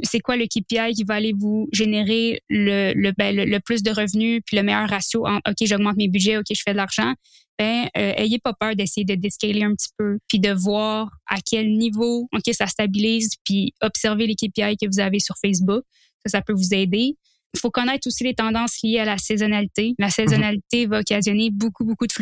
c'est 0.01 0.19
quoi 0.19 0.35
le 0.37 0.45
KPI 0.45 0.93
qui 0.95 1.03
va 1.03 1.15
aller 1.15 1.33
vous 1.37 1.67
générer 1.71 2.41
le, 2.49 2.93
le, 2.95 3.11
ben, 3.11 3.35
le, 3.35 3.59
plus 3.59 3.83
de 3.83 3.91
revenus 3.91 4.41
puis 4.45 4.57
le 4.57 4.63
meilleur 4.63 4.89
ratio 4.89 5.27
en 5.27 5.37
OK, 5.37 5.55
j'augmente 5.61 5.97
mes 5.97 6.07
budgets, 6.07 6.37
OK, 6.37 6.45
je 6.49 6.61
fais 6.63 6.71
de 6.71 6.77
l'argent. 6.77 7.13
Ben, 7.59 7.87
euh, 7.95 8.13
ayez 8.17 8.39
pas 8.39 8.53
peur 8.53 8.75
d'essayer 8.75 9.05
de 9.05 9.15
descaler 9.15 9.63
un 9.63 9.75
petit 9.75 9.89
peu 9.97 10.17
puis 10.27 10.39
de 10.39 10.51
voir 10.51 11.11
à 11.27 11.37
quel 11.39 11.77
niveau 11.77 12.27
OK, 12.33 12.53
ça 12.53 12.65
stabilise 12.65 13.35
puis 13.45 13.73
observer 13.81 14.25
les 14.25 14.35
KPI 14.35 14.75
que 14.77 14.87
vous 14.91 14.99
avez 14.99 15.19
sur 15.19 15.35
Facebook. 15.39 15.83
Ça, 16.25 16.37
ça 16.37 16.41
peut 16.41 16.53
vous 16.53 16.73
aider. 16.73 17.15
Il 17.53 17.59
faut 17.59 17.69
connaître 17.69 18.07
aussi 18.07 18.23
les 18.23 18.33
tendances 18.33 18.81
liées 18.81 18.99
à 18.99 19.05
la 19.05 19.19
saisonnalité. 19.19 19.93
La 19.99 20.09
saisonnalité 20.09 20.87
va 20.87 21.01
occasionner 21.01 21.51
beaucoup, 21.51 21.85
beaucoup 21.85 22.07
de 22.07 22.13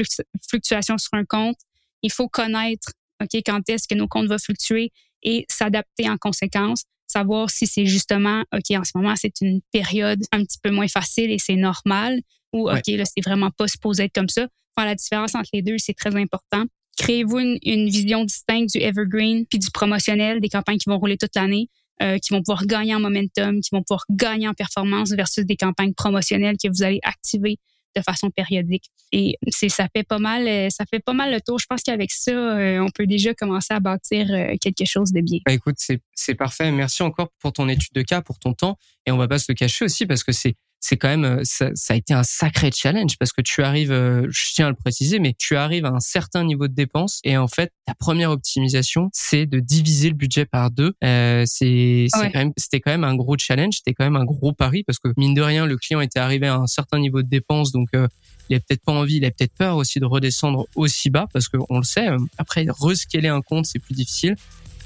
fluctuations 0.49 0.97
sur 0.97 1.13
un 1.13 1.23
compte. 1.23 1.57
Il 2.03 2.11
faut 2.11 2.27
connaître 2.27 2.91
OK, 3.21 3.41
quand 3.45 3.61
est-ce 3.69 3.87
que 3.87 3.95
nos 3.95 4.09
comptes 4.09 4.27
vont 4.27 4.37
fluctuer 4.37 4.91
et 5.23 5.45
s'adapter 5.47 6.09
en 6.09 6.17
conséquence 6.17 6.83
savoir 7.11 7.49
si 7.49 7.67
c'est 7.67 7.85
justement, 7.85 8.43
OK, 8.53 8.71
en 8.71 8.83
ce 8.83 8.91
moment, 8.95 9.15
c'est 9.15 9.41
une 9.41 9.61
période 9.71 10.21
un 10.31 10.43
petit 10.43 10.57
peu 10.61 10.71
moins 10.71 10.87
facile 10.87 11.29
et 11.31 11.37
c'est 11.37 11.55
normal, 11.55 12.21
ou 12.53 12.69
OK, 12.69 12.87
là, 12.87 13.03
c'est 13.05 13.23
vraiment 13.23 13.51
pas 13.51 13.67
supposé 13.67 14.03
être 14.03 14.13
comme 14.13 14.29
ça. 14.29 14.47
Faire 14.75 14.85
la 14.85 14.95
différence 14.95 15.35
entre 15.35 15.49
les 15.53 15.61
deux, 15.61 15.77
c'est 15.77 15.93
très 15.93 16.15
important. 16.15 16.65
Créez-vous 16.97 17.39
une, 17.39 17.89
vision 17.89 18.23
distincte 18.23 18.71
du 18.71 18.79
evergreen 18.79 19.45
puis 19.45 19.59
du 19.59 19.69
promotionnel, 19.71 20.39
des 20.39 20.49
campagnes 20.49 20.77
qui 20.77 20.89
vont 20.89 20.99
rouler 20.99 21.17
toute 21.17 21.35
l'année, 21.35 21.69
euh, 22.01 22.17
qui 22.17 22.33
vont 22.33 22.41
pouvoir 22.41 22.65
gagner 22.65 22.95
en 22.95 22.99
momentum, 22.99 23.61
qui 23.61 23.69
vont 23.71 23.83
pouvoir 23.83 24.05
gagner 24.09 24.47
en 24.47 24.53
performance 24.53 25.11
versus 25.11 25.45
des 25.45 25.55
campagnes 25.55 25.93
promotionnelles 25.93 26.57
que 26.61 26.67
vous 26.67 26.83
allez 26.83 26.99
activer 27.03 27.57
de 27.95 28.01
façon 28.01 28.29
périodique. 28.29 28.85
Et 29.11 29.35
ça 29.49 29.87
fait 29.93 30.03
pas 30.03 30.17
mal, 30.17 30.47
euh, 30.47 30.69
ça 30.69 30.85
fait 30.89 30.99
pas 30.99 31.13
mal 31.13 31.31
le 31.31 31.41
tour. 31.41 31.59
Je 31.59 31.65
pense 31.67 31.81
qu'avec 31.81 32.11
ça, 32.11 32.31
euh, 32.31 32.79
on 32.79 32.89
peut 32.89 33.05
déjà 33.05 33.33
commencer 33.33 33.73
à 33.73 33.79
bâtir 33.79 34.27
quelque 34.61 34.85
chose 34.85 35.11
de 35.11 35.21
bien. 35.21 35.39
Bah, 35.45 35.53
écoute, 35.53 35.75
c'est 35.77 36.35
parfait. 36.35 36.71
Merci 36.71 37.03
encore 37.03 37.29
pour 37.39 37.51
ton 37.53 37.67
étude 37.67 37.93
de 37.93 38.01
cas, 38.01 38.21
pour 38.21 38.39
ton 38.39 38.53
temps. 38.53 38.77
Et 39.05 39.11
on 39.11 39.17
va 39.17 39.27
pas 39.27 39.39
se 39.39 39.45
le 39.49 39.55
cacher 39.55 39.85
aussi 39.85 40.05
parce 40.05 40.23
que 40.23 40.31
c'est 40.31 40.55
c'est 40.81 40.97
quand 40.97 41.07
même 41.07 41.23
euh, 41.23 41.41
ça, 41.43 41.69
ça, 41.75 41.93
a 41.93 41.97
été 41.97 42.13
un 42.13 42.23
sacré 42.23 42.71
challenge 42.73 43.17
parce 43.17 43.31
que 43.31 43.41
tu 43.41 43.63
arrives, 43.63 43.91
euh, 43.91 44.27
je 44.29 44.53
tiens 44.53 44.65
à 44.65 44.69
le 44.69 44.75
préciser, 44.75 45.19
mais 45.19 45.33
tu 45.37 45.55
arrives 45.55 45.85
à 45.85 45.91
un 45.91 45.99
certain 45.99 46.43
niveau 46.43 46.67
de 46.67 46.73
dépenses 46.73 47.19
et 47.23 47.37
en 47.37 47.47
fait 47.47 47.71
ta 47.85 47.93
première 47.93 48.31
optimisation 48.31 49.09
c'est 49.13 49.45
de 49.45 49.59
diviser 49.59 50.09
le 50.09 50.15
budget 50.15 50.45
par 50.45 50.71
deux. 50.71 50.93
Euh, 51.03 51.43
c'est 51.45 52.07
quand 52.11 52.33
même 52.33 52.51
c'était 52.57 52.79
quand 52.79 52.91
même 52.91 53.03
un 53.03 53.15
gros 53.15 53.37
challenge, 53.37 53.75
c'était 53.77 53.93
quand 53.93 54.03
même 54.03 54.15
un 54.15 54.25
gros 54.25 54.53
pari 54.53 54.83
parce 54.83 54.97
que 54.97 55.09
mine 55.17 55.35
de 55.35 55.41
rien 55.41 55.65
le 55.65 55.77
client 55.77 56.01
était 56.01 56.19
arrivé 56.19 56.47
à 56.47 56.55
un 56.55 56.67
certain 56.67 56.99
niveau 56.99 57.21
de 57.21 57.29
dépenses 57.29 57.71
donc 57.71 57.89
euh, 57.93 58.07
il 58.49 58.55
a 58.55 58.59
peut-être 58.59 58.83
pas 58.83 58.91
envie, 58.91 59.17
il 59.17 59.25
a 59.25 59.31
peut-être 59.31 59.53
peur 59.53 59.77
aussi 59.77 59.99
de 59.99 60.05
redescendre 60.05 60.65
aussi 60.75 61.09
bas 61.09 61.27
parce 61.31 61.47
qu'on 61.47 61.77
le 61.77 61.83
sait. 61.83 62.07
Après, 62.37 62.65
rescaler 62.67 63.29
un 63.29 63.41
compte, 63.41 63.65
c'est 63.65 63.79
plus 63.79 63.93
difficile. 63.93 64.35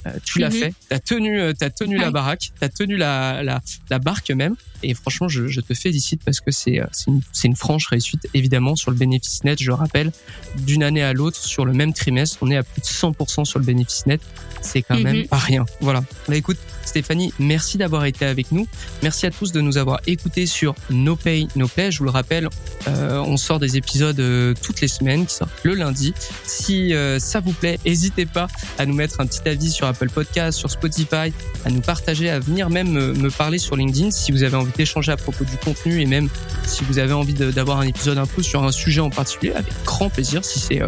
Euh, 0.06 0.12
tu 0.24 0.40
l'as 0.40 0.50
mhm. 0.50 0.56
fait, 0.56 0.74
t'as 0.90 1.00
tenu, 1.00 1.40
euh, 1.40 1.54
t'as 1.58 1.70
tenu 1.70 1.98
la 1.98 2.12
baraque, 2.12 2.52
t'as 2.60 2.70
tenu 2.70 2.98
la, 2.98 3.42
la, 3.44 3.62
la 3.90 4.00
barque 4.00 4.30
même. 4.32 4.56
Et 4.84 4.94
franchement, 4.94 5.28
je, 5.28 5.48
je 5.48 5.62
te 5.62 5.74
félicite 5.74 6.22
parce 6.24 6.42
que 6.42 6.52
c'est 6.52 6.80
euh, 6.80 6.86
une, 7.08 7.22
une, 7.44 7.56
franche 7.56 7.88
réussite 7.88 8.28
évidemment 8.34 8.76
sur 8.76 8.92
le 8.92 8.98
bénéfice 8.98 9.44
net. 9.44 9.62
Je 9.62 9.72
rappelle, 9.72 10.12
d'une 10.60 10.84
année 10.84 11.02
à 11.02 11.14
l'autre, 11.14 11.38
sur 11.38 11.66
le 11.66 11.74
même 11.74 11.94
trimestre, 11.94 12.38
on 12.42 12.52
est 12.52 12.58
à 12.58 12.64
plus 12.64 12.82
de 12.82 12.86
100% 12.86 13.46
sur 13.46 13.60
le 13.60 13.66
bénéfice 13.66 14.06
net. 14.06 14.22
C'est 14.62 14.82
quand 14.82 15.00
même 15.00 15.20
mhm. 15.20 15.28
pas 15.28 15.38
rien. 15.38 15.66
Voilà. 15.82 16.04
Bah 16.28 16.36
écoute, 16.36 16.58
Stéphanie, 16.86 17.34
merci 17.40 17.78
d'avoir 17.78 18.06
été 18.06 18.26
avec 18.26 18.52
nous. 18.52 18.68
Merci 19.04 19.26
à 19.26 19.32
tous 19.32 19.52
de 19.52 19.62
nous 19.62 19.78
avoir 19.78 20.00
écoutés 20.08 20.46
sur 20.46 20.76
No 20.90 21.16
Pay 21.16 21.48
No 21.56 21.68
Play. 21.68 21.92
Je 21.92 22.00
vous 22.00 22.06
le 22.06 22.12
rappelle, 22.12 22.48
euh, 22.88 23.20
on 23.20 23.38
sort 23.38 23.60
des 23.60 23.78
épisodes 23.78 24.20
euh, 24.20 24.54
toutes 24.62 24.82
les 24.82 24.88
semaines 24.88 25.26
qui 25.26 25.36
sortent 25.36 25.64
le 25.64 25.74
lundi. 25.74 26.14
Si 26.46 26.94
euh, 26.94 27.20
ça 27.20 27.40
vous 27.40 27.54
plaît, 27.54 27.80
n'hésitez 27.86 28.26
pas 28.26 28.48
à 28.78 28.86
nous 28.86 28.94
mettre 28.94 29.20
un 29.20 29.26
petit 29.26 29.48
avis 29.48 29.72
sur 29.72 29.88
Apple 29.96 30.10
Podcast, 30.10 30.58
sur 30.58 30.70
Spotify, 30.70 31.32
à 31.64 31.70
nous 31.70 31.80
partager, 31.80 32.30
à 32.30 32.40
venir 32.40 32.70
même 32.70 32.92
me 32.92 33.30
parler 33.30 33.58
sur 33.58 33.78
LinkedIn 33.78 34.12
si 34.12 34.34
vous 34.34 34.44
avez 34.44 34.58
envie 34.58 34.74
d'échanger 34.74 35.12
à 35.12 35.18
propos 35.18 35.46
du 35.46 35.56
contenu 35.58 36.02
et 36.02 36.06
même 36.06 36.28
si 36.66 36.84
vous 36.84 37.00
avez 37.00 37.14
envie 37.14 37.34
d'avoir 37.34 37.80
un 37.80 37.88
épisode 37.88 38.18
un 38.18 38.26
peu 38.26 38.44
sur 38.44 38.64
un 38.64 38.72
sujet 38.72 39.00
en 39.00 39.10
particulier, 39.10 39.54
avec 39.54 39.72
grand 39.86 40.10
plaisir. 40.10 40.44
Si 40.44 40.60
c'est 40.60 40.82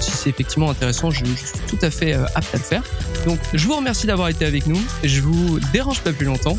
si 0.00 0.10
c'est 0.12 0.30
effectivement 0.30 0.70
intéressant, 0.70 1.10
je, 1.10 1.24
suis 1.24 1.34
tout 1.68 1.78
à 1.82 1.90
fait 1.90 2.14
apte 2.14 2.54
à 2.54 2.58
le 2.58 2.62
faire. 2.62 2.82
Donc, 3.26 3.38
je 3.52 3.66
vous 3.66 3.76
remercie 3.76 4.06
d'avoir 4.06 4.28
été 4.28 4.44
avec 4.44 4.66
nous. 4.66 4.80
Je 5.02 5.20
vous 5.20 5.58
dérange 5.72 6.00
pas 6.00 6.12
plus 6.12 6.26
longtemps 6.26 6.56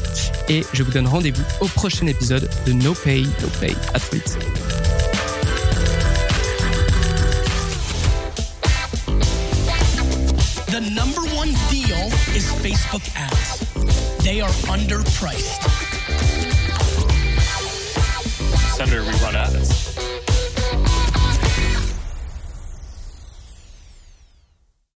et 0.49 0.63
je 0.73 0.83
vous 0.83 0.91
donne 0.91 1.07
rendez-vous 1.07 1.43
au 1.61 1.67
prochain 1.67 2.07
épisode 2.07 2.49
de 2.65 2.73
No 2.73 2.93
Pay, 2.93 3.23
No 3.23 3.47
Play. 3.59 3.73
À 3.93 3.99
très 3.99 4.17
vite. 4.17 4.37
Is 12.35 12.51
Facebook 12.61 13.03
ads. 13.15 13.59
They 14.23 14.41
are 14.41 14.49
underpriced. 14.67 15.63
Senator, 18.75 19.03
we 19.03 19.11
run 19.23 19.35